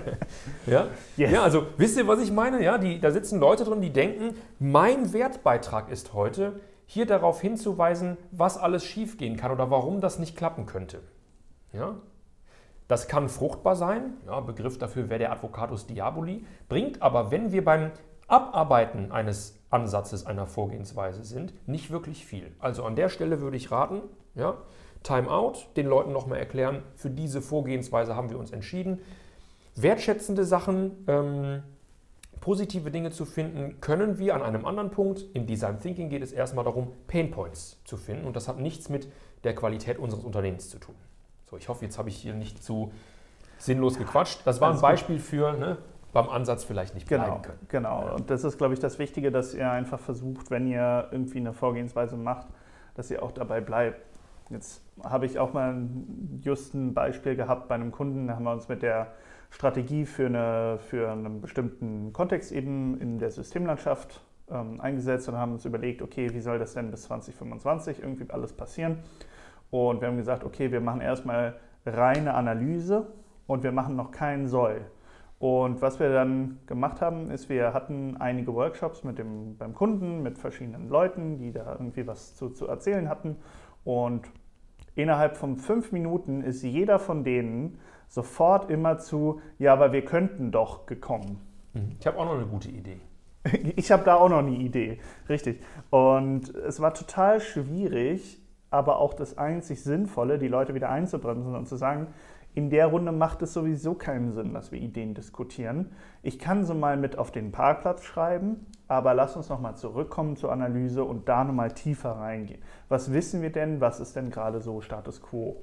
ja? 0.66 0.86
Yes. 1.18 1.30
ja, 1.30 1.42
also 1.42 1.66
wisst 1.76 1.98
ihr, 1.98 2.08
was 2.08 2.20
ich 2.20 2.32
meine? 2.32 2.64
Ja, 2.64 2.78
die, 2.78 2.98
da 2.98 3.10
sitzen 3.10 3.38
Leute 3.38 3.64
drin, 3.64 3.82
die 3.82 3.92
denken, 3.92 4.34
mein 4.58 5.12
Wertbeitrag 5.12 5.90
ist 5.90 6.14
heute, 6.14 6.60
hier 6.86 7.06
darauf 7.06 7.40
hinzuweisen, 7.40 8.16
was 8.30 8.58
alles 8.58 8.84
schiefgehen 8.84 9.36
kann 9.36 9.50
oder 9.50 9.70
warum 9.70 10.00
das 10.00 10.18
nicht 10.18 10.36
klappen 10.36 10.66
könnte. 10.66 11.00
Ja? 11.72 11.96
Das 12.88 13.08
kann 13.08 13.28
fruchtbar 13.28 13.76
sein, 13.76 14.14
ja, 14.26 14.40
Begriff 14.40 14.78
dafür 14.78 15.08
wäre 15.08 15.18
der 15.18 15.32
Advocatus 15.32 15.86
Diaboli, 15.86 16.44
bringt 16.68 17.00
aber, 17.00 17.30
wenn 17.30 17.50
wir 17.50 17.64
beim 17.64 17.92
Abarbeiten 18.28 19.10
eines 19.12 19.58
Ansatzes 19.70 20.26
einer 20.26 20.46
Vorgehensweise 20.46 21.24
sind, 21.24 21.54
nicht 21.66 21.90
wirklich 21.90 22.26
viel. 22.26 22.54
Also 22.58 22.84
an 22.84 22.96
der 22.96 23.08
Stelle 23.08 23.40
würde 23.40 23.56
ich 23.56 23.70
raten, 23.70 24.02
ja, 24.34 24.58
Timeout, 25.02 25.54
den 25.76 25.86
Leuten 25.86 26.12
nochmal 26.12 26.38
erklären, 26.38 26.82
für 26.94 27.10
diese 27.10 27.42
Vorgehensweise 27.42 28.16
haben 28.16 28.30
wir 28.30 28.38
uns 28.38 28.52
entschieden. 28.52 29.00
Wertschätzende 29.76 30.44
Sachen, 30.44 31.04
ähm, 31.08 31.62
positive 32.44 32.90
Dinge 32.90 33.10
zu 33.10 33.24
finden, 33.24 33.80
können 33.80 34.18
wir 34.18 34.34
an 34.34 34.42
einem 34.42 34.66
anderen 34.66 34.90
Punkt. 34.90 35.24
Im 35.32 35.46
Design 35.46 35.80
Thinking 35.80 36.10
geht 36.10 36.22
es 36.22 36.30
erstmal 36.30 36.66
darum, 36.66 36.92
Pain 37.06 37.30
Points 37.30 37.82
zu 37.84 37.96
finden 37.96 38.26
und 38.26 38.36
das 38.36 38.48
hat 38.48 38.58
nichts 38.58 38.90
mit 38.90 39.08
der 39.44 39.54
Qualität 39.54 39.98
unseres 39.98 40.24
Unternehmens 40.24 40.68
zu 40.68 40.78
tun. 40.78 40.94
So, 41.48 41.56
ich 41.56 41.70
hoffe, 41.70 41.86
jetzt 41.86 41.96
habe 41.96 42.10
ich 42.10 42.16
hier 42.16 42.34
nicht 42.34 42.62
zu 42.62 42.92
sinnlos 43.56 43.96
gequatscht. 43.96 44.42
Das 44.44 44.60
war 44.60 44.74
ein 44.74 44.80
Beispiel 44.82 45.20
für 45.20 45.54
ne, 45.54 45.78
beim 46.12 46.28
Ansatz 46.28 46.64
vielleicht 46.64 46.94
nicht 46.94 47.08
bleiben 47.08 47.24
genau, 47.24 47.38
können. 47.40 47.58
Genau, 47.68 48.14
und 48.14 48.28
das 48.28 48.44
ist, 48.44 48.58
glaube 48.58 48.74
ich, 48.74 48.80
das 48.80 48.98
Wichtige, 48.98 49.30
dass 49.30 49.54
ihr 49.54 49.70
einfach 49.70 49.98
versucht, 49.98 50.50
wenn 50.50 50.66
ihr 50.66 51.08
irgendwie 51.12 51.38
eine 51.38 51.54
Vorgehensweise 51.54 52.18
macht, 52.18 52.48
dass 52.94 53.10
ihr 53.10 53.22
auch 53.22 53.32
dabei 53.32 53.62
bleibt. 53.62 54.02
Jetzt 54.50 54.82
habe 55.02 55.24
ich 55.24 55.38
auch 55.38 55.54
mal 55.54 55.88
just 56.42 56.74
ein 56.74 56.92
Beispiel 56.92 57.36
gehabt 57.36 57.68
bei 57.68 57.74
einem 57.74 57.90
Kunden, 57.90 58.26
da 58.26 58.34
haben 58.34 58.44
wir 58.44 58.52
uns 58.52 58.68
mit 58.68 58.82
der 58.82 59.14
Strategie 59.54 60.04
für, 60.04 60.26
eine, 60.26 60.78
für 60.80 61.12
einen 61.12 61.40
bestimmten 61.40 62.12
Kontext 62.12 62.50
eben 62.50 63.00
in 63.00 63.20
der 63.20 63.30
Systemlandschaft 63.30 64.20
ähm, 64.50 64.80
eingesetzt 64.80 65.28
und 65.28 65.36
haben 65.36 65.52
uns 65.52 65.64
überlegt, 65.64 66.02
okay, 66.02 66.34
wie 66.34 66.40
soll 66.40 66.58
das 66.58 66.74
denn 66.74 66.90
bis 66.90 67.04
2025 67.04 68.02
irgendwie 68.02 68.28
alles 68.30 68.52
passieren? 68.52 68.98
Und 69.70 70.00
wir 70.00 70.08
haben 70.08 70.16
gesagt, 70.16 70.42
okay, 70.42 70.72
wir 70.72 70.80
machen 70.80 71.00
erstmal 71.00 71.54
reine 71.86 72.34
Analyse 72.34 73.06
und 73.46 73.62
wir 73.62 73.70
machen 73.70 73.94
noch 73.94 74.10
keinen 74.10 74.48
Soll. 74.48 74.80
Und 75.38 75.80
was 75.80 76.00
wir 76.00 76.12
dann 76.12 76.58
gemacht 76.66 77.00
haben, 77.00 77.30
ist, 77.30 77.48
wir 77.48 77.72
hatten 77.72 78.16
einige 78.16 78.52
Workshops 78.54 79.04
mit 79.04 79.20
dem, 79.20 79.56
beim 79.56 79.72
Kunden, 79.72 80.20
mit 80.24 80.36
verschiedenen 80.36 80.88
Leuten, 80.88 81.38
die 81.38 81.52
da 81.52 81.70
irgendwie 81.74 82.08
was 82.08 82.34
zu, 82.34 82.48
zu 82.48 82.66
erzählen 82.66 83.08
hatten. 83.08 83.36
Und 83.84 84.28
innerhalb 84.96 85.36
von 85.36 85.58
fünf 85.58 85.92
Minuten 85.92 86.42
ist 86.42 86.64
jeder 86.64 86.98
von 86.98 87.22
denen 87.22 87.78
sofort 88.08 88.70
immer 88.70 88.98
zu, 88.98 89.40
ja, 89.58 89.72
aber 89.72 89.92
wir 89.92 90.04
könnten 90.04 90.50
doch 90.50 90.86
gekommen. 90.86 91.40
Mhm. 91.72 91.96
Ich 91.98 92.06
habe 92.06 92.18
auch 92.18 92.24
noch 92.24 92.34
eine 92.34 92.46
gute 92.46 92.70
Idee. 92.70 93.00
Ich 93.76 93.92
habe 93.92 94.04
da 94.04 94.14
auch 94.14 94.28
noch 94.30 94.38
eine 94.38 94.56
Idee, 94.56 94.98
richtig. 95.28 95.60
Und 95.90 96.54
es 96.54 96.80
war 96.80 96.94
total 96.94 97.40
schwierig, 97.40 98.40
aber 98.70 98.98
auch 98.98 99.14
das 99.14 99.36
einzig 99.36 99.82
Sinnvolle, 99.82 100.38
die 100.38 100.48
Leute 100.48 100.74
wieder 100.74 100.88
einzubremsen 100.88 101.54
und 101.54 101.68
zu 101.68 101.76
sagen, 101.76 102.08
in 102.54 102.70
der 102.70 102.86
Runde 102.86 103.10
macht 103.10 103.42
es 103.42 103.52
sowieso 103.52 103.94
keinen 103.94 104.32
Sinn, 104.32 104.54
dass 104.54 104.70
wir 104.70 104.78
Ideen 104.78 105.14
diskutieren. 105.14 105.90
Ich 106.22 106.38
kann 106.38 106.64
so 106.64 106.72
mal 106.72 106.96
mit 106.96 107.18
auf 107.18 107.32
den 107.32 107.50
Parkplatz 107.50 108.04
schreiben, 108.04 108.66
aber 108.86 109.12
lass 109.12 109.36
uns 109.36 109.48
nochmal 109.48 109.76
zurückkommen 109.76 110.36
zur 110.36 110.52
Analyse 110.52 111.02
und 111.02 111.28
da 111.28 111.42
nochmal 111.42 111.72
tiefer 111.72 112.12
reingehen. 112.12 112.62
Was 112.88 113.12
wissen 113.12 113.42
wir 113.42 113.50
denn? 113.50 113.80
Was 113.80 113.98
ist 113.98 114.14
denn 114.14 114.30
gerade 114.30 114.60
so 114.60 114.80
Status 114.80 115.20
quo? 115.20 115.56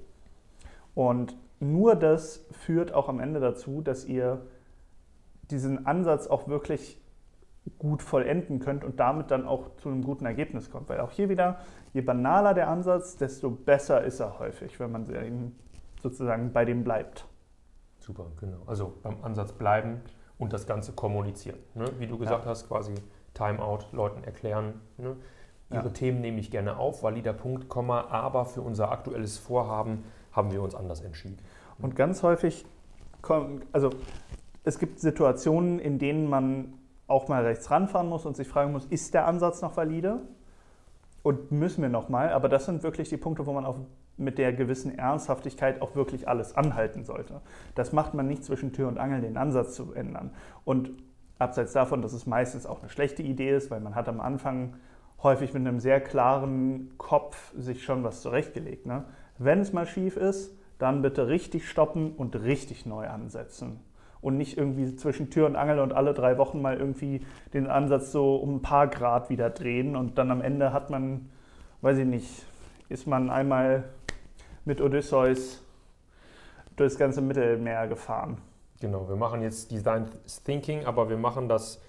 Und 0.93 1.37
nur 1.61 1.95
das 1.95 2.45
führt 2.51 2.93
auch 2.93 3.07
am 3.07 3.19
Ende 3.19 3.39
dazu, 3.39 3.81
dass 3.81 4.05
ihr 4.05 4.45
diesen 5.49 5.85
Ansatz 5.85 6.27
auch 6.27 6.47
wirklich 6.47 6.99
gut 7.77 8.01
vollenden 8.01 8.59
könnt 8.59 8.83
und 8.83 8.99
damit 8.99 9.29
dann 9.29 9.45
auch 9.45 9.75
zu 9.77 9.89
einem 9.89 10.03
guten 10.03 10.25
Ergebnis 10.25 10.71
kommt. 10.71 10.89
Weil 10.89 10.99
auch 10.99 11.11
hier 11.11 11.29
wieder, 11.29 11.59
je 11.93 12.01
banaler 12.01 12.53
der 12.53 12.67
Ansatz, 12.67 13.17
desto 13.17 13.51
besser 13.51 14.03
ist 14.03 14.19
er 14.19 14.39
häufig, 14.39 14.79
wenn 14.79 14.91
man 14.91 15.51
sozusagen 16.01 16.51
bei 16.51 16.65
dem 16.65 16.83
bleibt. 16.83 17.27
Super, 17.99 18.25
genau. 18.39 18.57
Also 18.65 18.93
beim 19.03 19.23
Ansatz 19.23 19.51
bleiben 19.51 20.01
und 20.39 20.53
das 20.53 20.65
Ganze 20.65 20.93
kommunizieren. 20.93 21.59
Ne? 21.75 21.85
Wie 21.99 22.07
du 22.07 22.17
gesagt 22.17 22.45
ja. 22.45 22.49
hast, 22.49 22.67
quasi 22.67 22.95
Timeout, 23.35 23.85
Leuten 23.91 24.23
erklären. 24.23 24.81
Ne? 24.97 25.15
Ihre 25.69 25.83
ja. 25.83 25.89
Themen 25.89 26.19
nehme 26.21 26.39
ich 26.39 26.49
gerne 26.49 26.77
auf, 26.77 27.03
valider 27.03 27.33
Punkt, 27.33 27.69
Komma, 27.69 28.07
aber 28.09 28.45
für 28.45 28.61
unser 28.61 28.91
aktuelles 28.91 29.37
Vorhaben 29.37 30.03
haben 30.31 30.51
wir 30.51 30.61
uns 30.61 30.75
anders 30.75 31.01
entschieden. 31.01 31.37
Und 31.79 31.95
ganz 31.95 32.23
häufig, 32.23 32.65
also 33.71 33.89
es 34.63 34.79
gibt 34.79 34.99
Situationen, 34.99 35.79
in 35.79 35.99
denen 35.99 36.29
man 36.29 36.73
auch 37.07 37.27
mal 37.27 37.43
rechts 37.43 37.69
ranfahren 37.69 38.07
muss 38.07 38.25
und 38.25 38.35
sich 38.37 38.47
fragen 38.47 38.71
muss, 38.71 38.85
ist 38.85 39.13
der 39.13 39.27
Ansatz 39.27 39.61
noch 39.61 39.75
valide? 39.75 40.21
Und 41.23 41.51
müssen 41.51 41.83
wir 41.83 41.89
nochmal, 41.89 42.29
aber 42.29 42.49
das 42.49 42.65
sind 42.65 42.81
wirklich 42.81 43.09
die 43.09 43.17
Punkte, 43.17 43.45
wo 43.45 43.53
man 43.53 43.65
auf 43.65 43.77
mit 44.17 44.37
der 44.37 44.53
gewissen 44.53 44.97
Ernsthaftigkeit 44.97 45.81
auch 45.81 45.95
wirklich 45.95 46.27
alles 46.27 46.55
anhalten 46.55 47.03
sollte. 47.03 47.41
Das 47.75 47.91
macht 47.91 48.13
man 48.13 48.27
nicht 48.27 48.43
zwischen 48.43 48.71
Tür 48.71 48.87
und 48.87 48.97
Angel, 48.97 49.21
den 49.21 49.37
Ansatz 49.37 49.73
zu 49.73 49.93
ändern. 49.93 50.31
Und 50.63 50.91
abseits 51.39 51.73
davon, 51.73 52.01
dass 52.01 52.13
es 52.13 52.25
meistens 52.25 52.65
auch 52.65 52.81
eine 52.81 52.89
schlechte 52.89 53.23
Idee 53.23 53.55
ist, 53.55 53.71
weil 53.71 53.79
man 53.79 53.95
hat 53.95 54.07
am 54.07 54.21
Anfang 54.21 54.75
häufig 55.23 55.53
mit 55.53 55.67
einem 55.67 55.79
sehr 55.79 56.01
klaren 56.01 56.91
Kopf 56.97 57.53
sich 57.57 57.83
schon 57.83 58.03
was 58.03 58.21
zurechtgelegt. 58.21 58.85
Ne? 58.85 59.05
Wenn 59.43 59.59
es 59.59 59.73
mal 59.73 59.87
schief 59.87 60.17
ist, 60.17 60.51
dann 60.77 61.01
bitte 61.01 61.27
richtig 61.27 61.67
stoppen 61.67 62.13
und 62.13 62.35
richtig 62.35 62.85
neu 62.85 63.07
ansetzen. 63.07 63.79
Und 64.21 64.37
nicht 64.37 64.55
irgendwie 64.55 64.95
zwischen 64.95 65.31
Tür 65.31 65.47
und 65.47 65.55
Angel 65.55 65.79
und 65.79 65.93
alle 65.93 66.13
drei 66.13 66.37
Wochen 66.37 66.61
mal 66.61 66.77
irgendwie 66.77 67.25
den 67.55 67.65
Ansatz 67.65 68.11
so 68.11 68.35
um 68.35 68.57
ein 68.57 68.61
paar 68.61 68.87
Grad 68.87 69.31
wieder 69.31 69.49
drehen 69.49 69.95
und 69.95 70.19
dann 70.19 70.29
am 70.29 70.41
Ende 70.41 70.73
hat 70.73 70.91
man, 70.91 71.31
weiß 71.81 71.97
ich 71.97 72.05
nicht, 72.05 72.45
ist 72.87 73.07
man 73.07 73.31
einmal 73.31 73.85
mit 74.63 74.79
Odysseus 74.79 75.63
durchs 76.75 76.99
ganze 76.99 77.21
Mittelmeer 77.21 77.87
gefahren. 77.87 78.37
Genau, 78.79 79.09
wir 79.09 79.15
machen 79.15 79.41
jetzt 79.41 79.71
Design 79.71 80.07
Thinking, 80.45 80.85
aber 80.85 81.09
wir 81.09 81.17
machen 81.17 81.49
das 81.49 81.81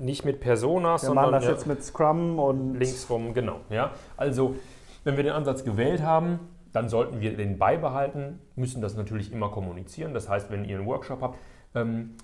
nicht 0.00 0.24
mit 0.24 0.40
Personas, 0.40 1.02
wir 1.02 1.06
sondern 1.06 1.26
machen 1.26 1.34
das 1.34 1.44
ja, 1.44 1.50
jetzt 1.52 1.68
mit 1.68 1.84
Scrum 1.84 2.40
und 2.40 2.74
links 2.74 3.04
vom 3.04 3.32
genau. 3.32 3.60
Ja, 3.70 3.92
also 4.16 4.56
wenn 5.04 5.16
wir 5.16 5.24
den 5.24 5.32
Ansatz 5.32 5.64
gewählt 5.64 6.02
haben, 6.02 6.40
dann 6.72 6.88
sollten 6.88 7.20
wir 7.20 7.36
den 7.36 7.58
beibehalten, 7.58 8.40
müssen 8.56 8.82
das 8.82 8.94
natürlich 8.94 9.32
immer 9.32 9.50
kommunizieren. 9.50 10.14
Das 10.14 10.28
heißt, 10.28 10.50
wenn 10.50 10.64
ihr 10.64 10.78
einen 10.78 10.86
Workshop 10.86 11.22
habt, 11.22 11.38
ähm, 11.74 12.16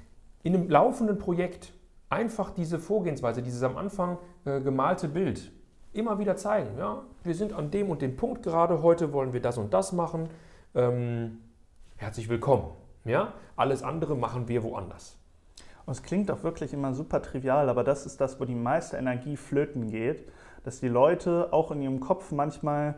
in 0.42 0.54
einem 0.54 0.68
laufenden 0.68 1.18
Projekt 1.18 1.72
einfach 2.10 2.50
diese 2.50 2.78
Vorgehensweise, 2.78 3.42
dieses 3.42 3.62
am 3.62 3.76
Anfang 3.76 4.18
äh, 4.44 4.60
gemalte 4.60 5.08
Bild 5.08 5.50
immer 5.92 6.18
wieder 6.18 6.37
zeigen. 6.37 6.76
Ja, 6.78 7.02
wir 7.22 7.34
sind 7.34 7.52
an 7.52 7.70
dem 7.70 7.88
und 7.90 8.02
dem 8.02 8.16
Punkt 8.16 8.42
gerade. 8.42 8.82
Heute 8.82 9.12
wollen 9.12 9.32
wir 9.32 9.40
das 9.40 9.58
und 9.58 9.72
das 9.72 9.92
machen. 9.92 10.28
Ähm, 10.74 11.38
herzlich 11.96 12.28
willkommen. 12.28 12.72
Ja, 13.04 13.34
alles 13.56 13.82
andere 13.82 14.16
machen 14.16 14.48
wir 14.48 14.62
woanders. 14.62 15.16
Es 15.87 16.02
klingt 16.02 16.30
auch 16.30 16.42
wirklich 16.42 16.72
immer 16.72 16.94
super 16.94 17.20
trivial, 17.20 17.68
aber 17.68 17.84
das 17.84 18.06
ist 18.06 18.20
das, 18.20 18.40
wo 18.40 18.44
die 18.44 18.54
meiste 18.54 18.96
Energie 18.96 19.37
flöten 19.37 19.90
geht, 19.90 20.24
dass 20.64 20.81
die 20.81 20.88
Leute 20.88 21.53
auch 21.53 21.70
in 21.70 21.81
ihrem 21.81 22.00
Kopf 22.00 22.33
manchmal 22.33 22.96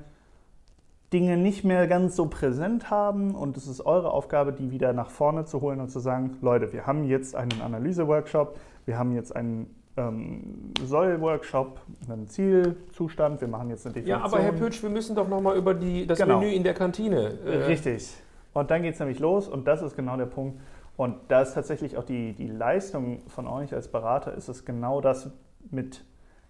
Dinge 1.12 1.36
nicht 1.36 1.64
mehr 1.64 1.86
ganz 1.86 2.16
so 2.16 2.26
präsent 2.26 2.90
haben 2.90 3.34
und 3.34 3.56
es 3.56 3.68
ist 3.68 3.84
eure 3.84 4.10
Aufgabe, 4.10 4.52
die 4.52 4.70
wieder 4.70 4.92
nach 4.92 5.10
vorne 5.10 5.44
zu 5.44 5.60
holen 5.60 5.80
und 5.80 5.88
zu 5.88 6.00
sagen, 6.00 6.36
Leute, 6.40 6.72
wir 6.72 6.86
haben 6.86 7.04
jetzt 7.04 7.36
einen 7.36 7.60
Analyse-Workshop, 7.62 8.58
wir 8.86 8.98
haben 8.98 9.12
jetzt 9.14 9.34
einen 9.34 9.74
ähm, 9.96 10.72
Soll-Workshop, 10.84 11.80
einen 12.10 12.28
Zielzustand, 12.28 13.40
wir 13.40 13.48
machen 13.48 13.70
jetzt 13.70 13.86
eine 13.86 13.94
Definition. 13.94 14.20
Ja, 14.20 14.24
aber 14.24 14.40
Herr 14.40 14.52
Pötsch, 14.52 14.82
wir 14.82 14.90
müssen 14.90 15.14
doch 15.14 15.28
nochmal 15.28 15.56
über 15.56 15.74
die, 15.74 16.06
das 16.06 16.18
genau. 16.18 16.40
Menü 16.40 16.52
in 16.52 16.64
der 16.64 16.74
Kantine. 16.74 17.38
Äh. 17.44 17.64
Richtig. 17.64 18.12
Und 18.52 18.70
dann 18.70 18.82
geht 18.82 18.94
es 18.94 19.00
nämlich 19.00 19.20
los 19.20 19.48
und 19.48 19.66
das 19.66 19.82
ist 19.82 19.96
genau 19.96 20.16
der 20.16 20.26
Punkt. 20.26 20.60
Und 20.96 21.16
da 21.28 21.42
ist 21.42 21.54
tatsächlich 21.54 21.96
auch 21.98 22.04
die, 22.04 22.32
die 22.32 22.48
Leistung 22.48 23.20
von 23.28 23.46
euch 23.46 23.74
als 23.74 23.88
Berater, 23.88 24.34
ist 24.34 24.48
es 24.48 24.64
genau 24.64 25.00
das 25.00 25.30
mit 25.70 26.04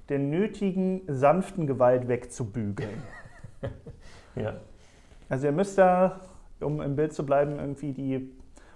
der 0.09 0.19
nötigen 0.19 1.03
sanften 1.07 1.67
Gewalt 1.67 2.09
wegzubügeln. 2.09 3.03
ja. 4.37 4.55
Also 5.29 5.47
ihr 5.47 5.53
müsst 5.53 5.79
da, 5.79 6.21
um 6.61 6.81
im 6.81 6.97
Bild 6.97 7.13
zu 7.13 7.27
bleiben, 7.27 7.59
irgendwie 7.59 7.93
die 7.93 8.33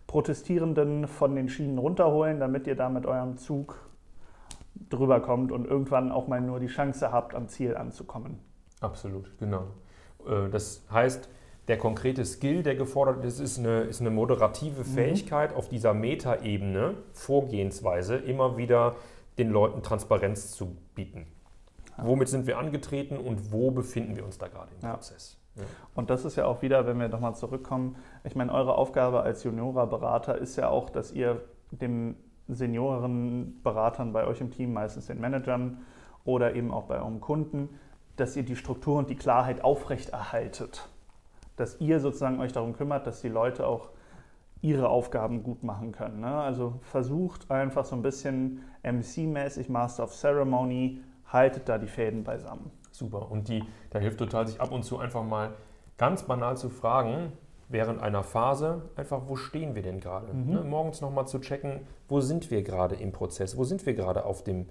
Protestierenden 0.06 1.06
von 1.06 1.36
den 1.36 1.48
Schienen 1.48 1.78
runterholen, 1.78 2.40
damit 2.40 2.66
ihr 2.66 2.74
da 2.74 2.88
mit 2.88 3.06
eurem 3.06 3.36
Zug 3.36 3.78
drüber 4.88 5.20
kommt 5.20 5.52
und 5.52 5.66
irgendwann 5.66 6.10
auch 6.10 6.26
mal 6.26 6.40
nur 6.40 6.58
die 6.58 6.66
Chance 6.66 7.12
habt, 7.12 7.34
am 7.34 7.48
Ziel 7.48 7.76
anzukommen. 7.76 8.38
Absolut, 8.80 9.30
genau. 9.38 9.68
Äh, 10.26 10.48
das 10.50 10.84
heißt, 10.90 11.28
der 11.68 11.78
konkrete 11.78 12.24
Skill, 12.24 12.64
der 12.64 12.74
gefordert 12.74 13.24
ist, 13.24 13.38
ist 13.38 13.58
eine, 13.58 13.82
ist 13.82 14.00
eine 14.00 14.10
moderative 14.10 14.80
mhm. 14.80 14.84
Fähigkeit, 14.84 15.52
mhm. 15.52 15.56
auf 15.56 15.68
dieser 15.68 15.94
Metaebene, 15.94 16.94
Vorgehensweise, 17.12 18.16
immer 18.16 18.56
wieder 18.56 18.96
den 19.40 19.50
Leuten 19.50 19.82
Transparenz 19.82 20.52
zu 20.52 20.76
bieten. 20.94 21.26
Ja. 21.96 22.06
Womit 22.06 22.28
sind 22.28 22.46
wir 22.46 22.58
angetreten 22.58 23.16
und 23.16 23.52
wo 23.52 23.70
befinden 23.70 24.14
wir 24.16 24.24
uns 24.24 24.38
da 24.38 24.48
gerade 24.48 24.70
im 24.78 24.86
ja. 24.86 24.94
Prozess? 24.94 25.38
Ja. 25.56 25.64
Und 25.94 26.10
das 26.10 26.24
ist 26.24 26.36
ja 26.36 26.46
auch 26.46 26.62
wieder, 26.62 26.86
wenn 26.86 27.00
wir 27.00 27.08
nochmal 27.08 27.34
zurückkommen, 27.34 27.96
ich 28.22 28.36
meine, 28.36 28.52
eure 28.52 28.76
Aufgabe 28.76 29.22
als 29.22 29.42
Juniorer-Berater 29.42 30.36
ist 30.38 30.56
ja 30.56 30.68
auch, 30.68 30.90
dass 30.90 31.12
ihr 31.12 31.40
dem 31.70 32.16
Seniorenberatern 32.48 34.12
bei 34.12 34.26
euch 34.26 34.40
im 34.40 34.50
Team, 34.50 34.72
meistens 34.72 35.06
den 35.06 35.20
Managern 35.20 35.78
oder 36.24 36.54
eben 36.54 36.70
auch 36.70 36.84
bei 36.84 36.98
eurem 36.98 37.20
Kunden, 37.20 37.68
dass 38.16 38.36
ihr 38.36 38.42
die 38.42 38.56
Struktur 38.56 38.98
und 38.98 39.08
die 39.08 39.16
Klarheit 39.16 39.64
aufrechterhaltet. 39.64 40.88
Dass 41.56 41.80
ihr 41.80 42.00
sozusagen 42.00 42.40
euch 42.40 42.52
darum 42.52 42.74
kümmert, 42.74 43.06
dass 43.06 43.20
die 43.20 43.28
Leute 43.28 43.66
auch 43.66 43.90
ihre 44.62 44.88
Aufgaben 44.88 45.42
gut 45.42 45.62
machen 45.62 45.92
können. 45.92 46.20
Ne? 46.20 46.34
Also 46.34 46.74
versucht 46.82 47.50
einfach 47.50 47.84
so 47.84 47.96
ein 47.96 48.02
bisschen 48.02 48.62
MC-mäßig, 48.82 49.70
Master 49.70 50.04
of 50.04 50.14
Ceremony, 50.14 51.00
haltet 51.26 51.68
da 51.68 51.78
die 51.78 51.86
Fäden 51.86 52.24
beisammen. 52.24 52.70
Super. 52.90 53.30
Und 53.30 53.48
die, 53.48 53.64
da 53.90 53.98
hilft 53.98 54.18
total, 54.18 54.46
sich 54.46 54.60
ab 54.60 54.72
und 54.72 54.82
zu 54.82 54.98
einfach 54.98 55.24
mal 55.24 55.54
ganz 55.96 56.24
banal 56.24 56.56
zu 56.56 56.68
fragen, 56.68 57.32
während 57.68 58.02
einer 58.02 58.22
Phase, 58.22 58.82
einfach, 58.96 59.22
wo 59.26 59.36
stehen 59.36 59.74
wir 59.74 59.82
denn 59.82 60.00
gerade? 60.00 60.32
Mhm. 60.32 60.50
Ne, 60.50 60.60
morgens 60.62 61.00
nochmal 61.00 61.26
zu 61.26 61.38
checken, 61.38 61.80
wo 62.08 62.20
sind 62.20 62.50
wir 62.50 62.62
gerade 62.62 62.96
im 62.96 63.12
Prozess, 63.12 63.56
wo 63.56 63.64
sind 63.64 63.86
wir 63.86 63.94
gerade 63.94 64.24
auf 64.24 64.42
dem 64.42 64.66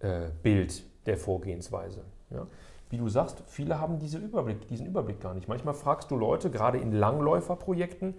äh, 0.00 0.28
Bild 0.42 0.84
der 1.06 1.16
Vorgehensweise. 1.16 2.04
Ja? 2.30 2.46
Wie 2.90 2.98
du 2.98 3.08
sagst, 3.08 3.42
viele 3.46 3.80
haben 3.80 3.98
diese 3.98 4.18
Überblick, 4.18 4.66
diesen 4.66 4.86
Überblick 4.86 5.20
gar 5.20 5.34
nicht. 5.34 5.48
Manchmal 5.48 5.74
fragst 5.74 6.10
du 6.10 6.16
Leute, 6.16 6.50
gerade 6.50 6.78
in 6.78 6.92
Langläuferprojekten, 6.92 8.14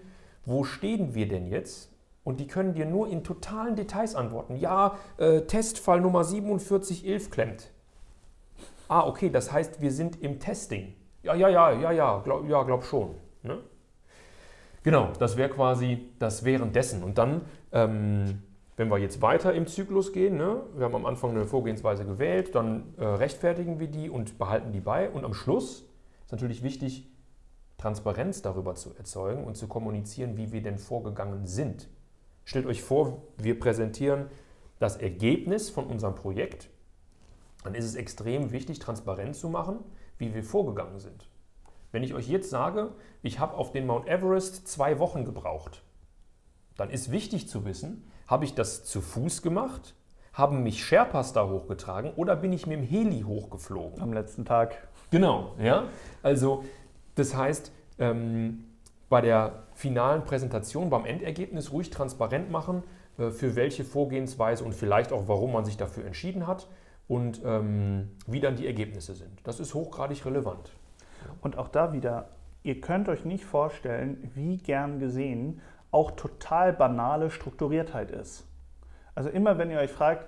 wo 0.45 0.63
stehen 0.63 1.13
wir 1.15 1.27
denn 1.27 1.47
jetzt? 1.47 1.91
Und 2.23 2.39
die 2.39 2.47
können 2.47 2.73
dir 2.73 2.85
nur 2.85 3.09
in 3.09 3.23
totalen 3.23 3.75
Details 3.75 4.15
antworten. 4.15 4.55
Ja, 4.55 4.97
äh, 5.17 5.41
Testfall 5.41 5.99
Nummer 5.99 6.23
4711 6.23 7.29
klemmt. 7.29 7.71
Ah, 8.87 9.05
okay, 9.07 9.29
das 9.29 9.51
heißt, 9.51 9.81
wir 9.81 9.91
sind 9.91 10.21
im 10.21 10.39
Testing. 10.39 10.93
Ja, 11.23 11.35
ja, 11.35 11.49
ja, 11.49 11.71
ja, 11.71 11.91
ja, 11.91 12.21
glaub, 12.23 12.47
ja, 12.47 12.63
glaub 12.63 12.83
schon. 12.83 13.15
Ne? 13.43 13.59
Genau, 14.83 15.11
das 15.19 15.37
wäre 15.37 15.49
quasi 15.49 16.09
das 16.19 16.43
währenddessen. 16.43 17.03
Und 17.03 17.17
dann, 17.17 17.41
ähm, 17.71 18.41
wenn 18.75 18.89
wir 18.89 18.97
jetzt 18.97 19.21
weiter 19.21 19.53
im 19.53 19.67
Zyklus 19.67 20.11
gehen, 20.11 20.37
ne, 20.37 20.61
wir 20.75 20.85
haben 20.85 20.95
am 20.95 21.05
Anfang 21.05 21.31
eine 21.31 21.45
Vorgehensweise 21.45 22.05
gewählt, 22.05 22.55
dann 22.55 22.93
äh, 22.97 23.05
rechtfertigen 23.05 23.79
wir 23.79 23.87
die 23.87 24.09
und 24.09 24.37
behalten 24.37 24.71
die 24.73 24.81
bei. 24.81 25.09
Und 25.09 25.23
am 25.23 25.33
Schluss 25.33 25.85
ist 26.25 26.31
natürlich 26.31 26.63
wichtig, 26.63 27.07
Transparenz 27.83 28.41
darüber 28.41 28.75
zu 28.75 28.95
erzeugen 28.95 29.43
und 29.43 29.57
zu 29.57 29.67
kommunizieren, 29.67 30.37
wie 30.37 30.53
wir 30.53 30.61
denn 30.61 30.77
vorgegangen 30.77 31.47
sind. 31.47 31.89
Stellt 32.45 32.65
euch 32.65 32.81
vor, 32.81 33.23
wir 33.37 33.59
präsentieren 33.59 34.27
das 34.79 34.95
Ergebnis 34.95 35.69
von 35.69 35.87
unserem 35.87 36.15
Projekt. 36.15 36.69
Dann 37.65 37.75
ist 37.75 37.83
es 37.83 37.95
extrem 37.95 38.53
wichtig, 38.53 38.79
transparent 38.79 39.35
zu 39.35 39.49
machen, 39.49 39.79
wie 40.17 40.33
wir 40.33 40.45
vorgegangen 40.45 40.97
sind. 40.99 41.27
Wenn 41.91 42.03
ich 42.03 42.13
euch 42.13 42.29
jetzt 42.29 42.49
sage, 42.49 42.93
ich 43.21 43.39
habe 43.39 43.57
auf 43.57 43.73
den 43.73 43.85
Mount 43.85 44.07
Everest 44.07 44.65
zwei 44.65 44.97
Wochen 44.97 45.25
gebraucht, 45.25 45.83
dann 46.77 46.89
ist 46.89 47.11
wichtig 47.11 47.49
zu 47.49 47.65
wissen, 47.65 48.09
habe 48.27 48.45
ich 48.45 48.55
das 48.55 48.85
zu 48.85 49.01
Fuß 49.01 49.41
gemacht, 49.41 49.93
haben 50.31 50.63
mich 50.63 50.85
Sherpas 50.85 51.33
da 51.33 51.49
hochgetragen 51.49 52.13
oder 52.13 52.37
bin 52.37 52.53
ich 52.53 52.65
mit 52.65 52.77
dem 52.77 52.83
Heli 52.85 53.23
hochgeflogen? 53.23 54.01
Am 54.01 54.13
letzten 54.13 54.45
Tag. 54.45 54.87
Genau, 55.11 55.53
ja. 55.59 55.89
Also 56.23 56.63
das 57.15 57.35
heißt, 57.35 57.71
ähm, 57.99 58.65
bei 59.09 59.21
der 59.21 59.63
finalen 59.73 60.23
Präsentation, 60.23 60.89
beim 60.89 61.05
Endergebnis 61.05 61.71
ruhig 61.71 61.89
transparent 61.89 62.49
machen, 62.49 62.83
äh, 63.17 63.29
für 63.29 63.55
welche 63.55 63.83
Vorgehensweise 63.83 64.63
und 64.63 64.73
vielleicht 64.73 65.11
auch, 65.11 65.27
warum 65.27 65.51
man 65.51 65.65
sich 65.65 65.77
dafür 65.77 66.05
entschieden 66.05 66.47
hat 66.47 66.67
und 67.07 67.41
ähm, 67.45 68.09
wie 68.25 68.39
dann 68.39 68.55
die 68.55 68.65
Ergebnisse 68.65 69.13
sind. 69.13 69.39
Das 69.43 69.59
ist 69.59 69.73
hochgradig 69.73 70.25
relevant. 70.25 70.71
Und 71.41 71.57
auch 71.57 71.67
da 71.67 71.93
wieder, 71.93 72.29
ihr 72.63 72.81
könnt 72.81 73.09
euch 73.09 73.25
nicht 73.25 73.45
vorstellen, 73.45 74.31
wie 74.35 74.57
gern 74.57 74.99
gesehen 74.99 75.61
auch 75.91 76.11
total 76.11 76.73
banale 76.73 77.29
Strukturiertheit 77.29 78.09
ist. 78.09 78.45
Also 79.15 79.29
immer 79.29 79.57
wenn 79.57 79.69
ihr 79.69 79.77
euch 79.77 79.91
fragt, 79.91 80.27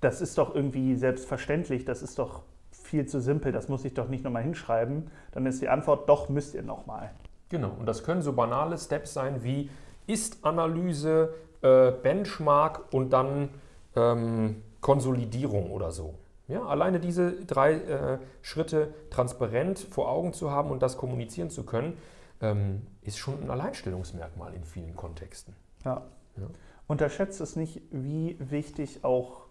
das 0.00 0.20
ist 0.20 0.36
doch 0.36 0.54
irgendwie 0.54 0.94
selbstverständlich, 0.94 1.86
das 1.86 2.02
ist 2.02 2.18
doch 2.18 2.42
viel 2.84 3.06
zu 3.06 3.20
simpel, 3.20 3.50
das 3.50 3.68
muss 3.68 3.84
ich 3.84 3.94
doch 3.94 4.08
nicht 4.08 4.24
nochmal 4.24 4.42
hinschreiben, 4.42 5.10
dann 5.32 5.46
ist 5.46 5.62
die 5.62 5.68
Antwort, 5.68 6.08
doch 6.08 6.28
müsst 6.28 6.54
ihr 6.54 6.62
nochmal. 6.62 7.10
Genau, 7.48 7.70
und 7.78 7.86
das 7.86 8.04
können 8.04 8.22
so 8.22 8.32
banale 8.32 8.78
Steps 8.78 9.14
sein 9.14 9.42
wie 9.42 9.70
Ist-Analyse, 10.06 11.34
äh, 11.62 11.90
Benchmark 11.90 12.92
und 12.92 13.10
dann 13.10 13.48
ähm, 13.96 14.62
Konsolidierung 14.80 15.70
oder 15.70 15.90
so. 15.90 16.14
Ja, 16.46 16.62
alleine 16.66 17.00
diese 17.00 17.32
drei 17.46 17.72
äh, 17.72 18.18
Schritte 18.42 18.92
transparent 19.08 19.78
vor 19.78 20.10
Augen 20.10 20.34
zu 20.34 20.50
haben 20.50 20.70
und 20.70 20.82
das 20.82 20.98
kommunizieren 20.98 21.48
zu 21.48 21.64
können, 21.64 21.96
ähm, 22.42 22.82
ist 23.00 23.16
schon 23.16 23.42
ein 23.42 23.50
Alleinstellungsmerkmal 23.50 24.52
in 24.52 24.64
vielen 24.64 24.94
Kontexten. 24.94 25.54
Ja. 25.86 26.02
ja. 26.36 26.46
Unterschätzt 26.86 27.40
es 27.40 27.56
nicht, 27.56 27.80
wie 27.90 28.36
wichtig 28.38 29.04
auch 29.04 29.46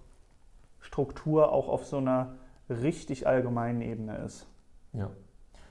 Struktur 0.81 1.51
auch 1.51 1.67
auf 1.67 1.87
so 1.87 1.97
einer 1.97 2.35
richtig 2.69 3.27
allgemeinen 3.27 3.81
Ebene 3.81 4.17
ist. 4.17 4.47
Ja. 4.93 5.09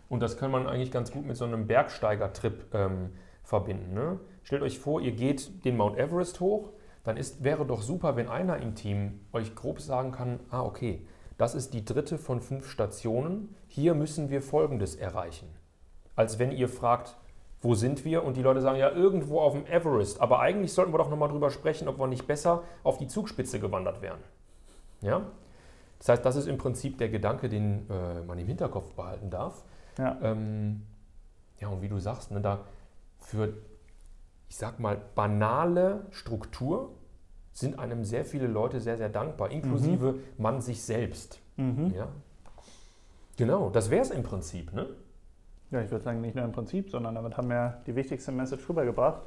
Und 0.08 0.20
das 0.20 0.36
kann 0.36 0.50
man 0.50 0.66
eigentlich 0.66 0.90
ganz 0.90 1.10
gut 1.10 1.24
mit 1.24 1.36
so 1.36 1.44
einem 1.44 1.66
Bergsteiger-Trip 1.66 2.74
ähm, 2.74 3.10
verbinden. 3.42 3.94
Ne? 3.94 4.20
Stellt 4.42 4.62
euch 4.62 4.78
vor, 4.78 5.00
ihr 5.00 5.12
geht 5.12 5.64
den 5.64 5.76
Mount 5.76 5.98
Everest 5.98 6.40
hoch, 6.40 6.70
dann 7.04 7.16
ist, 7.16 7.42
wäre 7.42 7.64
doch 7.64 7.82
super, 7.82 8.16
wenn 8.16 8.28
einer 8.28 8.58
im 8.58 8.74
Team 8.74 9.20
euch 9.32 9.54
grob 9.54 9.80
sagen 9.80 10.12
kann, 10.12 10.40
ah 10.50 10.62
okay, 10.62 11.06
das 11.38 11.54
ist 11.54 11.74
die 11.74 11.84
dritte 11.84 12.18
von 12.18 12.40
fünf 12.40 12.68
Stationen. 12.68 13.54
Hier 13.66 13.94
müssen 13.94 14.30
wir 14.30 14.42
Folgendes 14.42 14.94
erreichen. 14.94 15.48
Als 16.14 16.38
wenn 16.38 16.52
ihr 16.52 16.68
fragt, 16.68 17.16
wo 17.62 17.74
sind 17.74 18.04
wir? 18.04 18.24
Und 18.24 18.36
die 18.36 18.42
Leute 18.42 18.60
sagen, 18.60 18.78
ja, 18.78 18.90
irgendwo 18.90 19.40
auf 19.40 19.54
dem 19.54 19.66
Everest. 19.66 20.20
Aber 20.20 20.40
eigentlich 20.40 20.72
sollten 20.72 20.92
wir 20.92 20.98
doch 20.98 21.08
nochmal 21.08 21.28
drüber 21.28 21.50
sprechen, 21.50 21.88
ob 21.88 21.98
wir 21.98 22.06
nicht 22.06 22.26
besser 22.26 22.64
auf 22.82 22.98
die 22.98 23.06
Zugspitze 23.06 23.60
gewandert 23.60 24.02
wären. 24.02 24.20
Ja? 25.00 25.22
Das 26.02 26.08
heißt, 26.08 26.24
das 26.24 26.34
ist 26.34 26.48
im 26.48 26.58
Prinzip 26.58 26.98
der 26.98 27.10
Gedanke, 27.10 27.48
den 27.48 27.88
äh, 27.88 28.22
man 28.26 28.36
im 28.36 28.48
Hinterkopf 28.48 28.92
behalten 28.94 29.30
darf. 29.30 29.62
Ja, 29.98 30.18
ähm, 30.20 30.82
ja 31.60 31.68
und 31.68 31.80
wie 31.80 31.88
du 31.88 32.00
sagst, 32.00 32.32
ne, 32.32 32.40
da 32.40 32.64
für, 33.20 33.54
ich 34.48 34.56
sag 34.56 34.80
mal, 34.80 35.00
banale 35.14 36.06
Struktur 36.10 36.90
sind 37.52 37.78
einem 37.78 38.04
sehr 38.04 38.24
viele 38.24 38.48
Leute 38.48 38.80
sehr, 38.80 38.96
sehr 38.96 39.10
dankbar, 39.10 39.52
inklusive 39.52 40.14
mhm. 40.14 40.20
man 40.38 40.60
sich 40.60 40.82
selbst. 40.82 41.40
Mhm. 41.56 41.92
Ja? 41.94 42.08
Genau, 43.36 43.70
das 43.70 43.88
wäre 43.88 44.02
es 44.02 44.10
im 44.10 44.24
Prinzip. 44.24 44.72
Ne? 44.72 44.88
Ja, 45.70 45.82
ich 45.82 45.90
würde 45.92 46.02
sagen, 46.02 46.20
nicht 46.20 46.34
nur 46.34 46.44
im 46.44 46.52
Prinzip, 46.52 46.90
sondern 46.90 47.14
damit 47.14 47.36
haben 47.36 47.48
wir 47.48 47.80
die 47.86 47.94
wichtigste 47.94 48.32
Message 48.32 48.68
rübergebracht. 48.68 49.22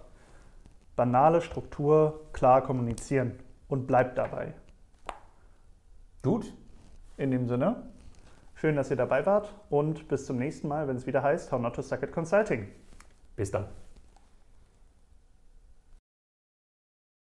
Banale 0.98 1.40
Struktur, 1.40 2.20
klar 2.34 2.62
kommunizieren 2.64 3.40
und 3.70 3.88
bleibt 3.88 4.18
dabei. 4.18 4.54
Gut. 6.22 6.54
In 7.18 7.32
dem 7.32 7.48
Sinne, 7.48 7.78
schön, 8.56 8.76
dass 8.76 8.90
ihr 8.92 8.98
dabei 8.98 9.26
wart 9.26 9.54
und 9.70 10.10
bis 10.10 10.26
zum 10.26 10.38
nächsten 10.38 10.68
Mal, 10.68 10.88
wenn 10.88 10.98
es 10.98 11.08
wieder 11.08 11.24
heißt 11.24 11.50
How 11.52 11.62
Not 11.62 11.76
to 11.76 11.82
Suck 11.82 12.04
at 12.04 12.12
Consulting. 12.12 12.68
Bis 13.38 13.52
dann. 13.52 13.68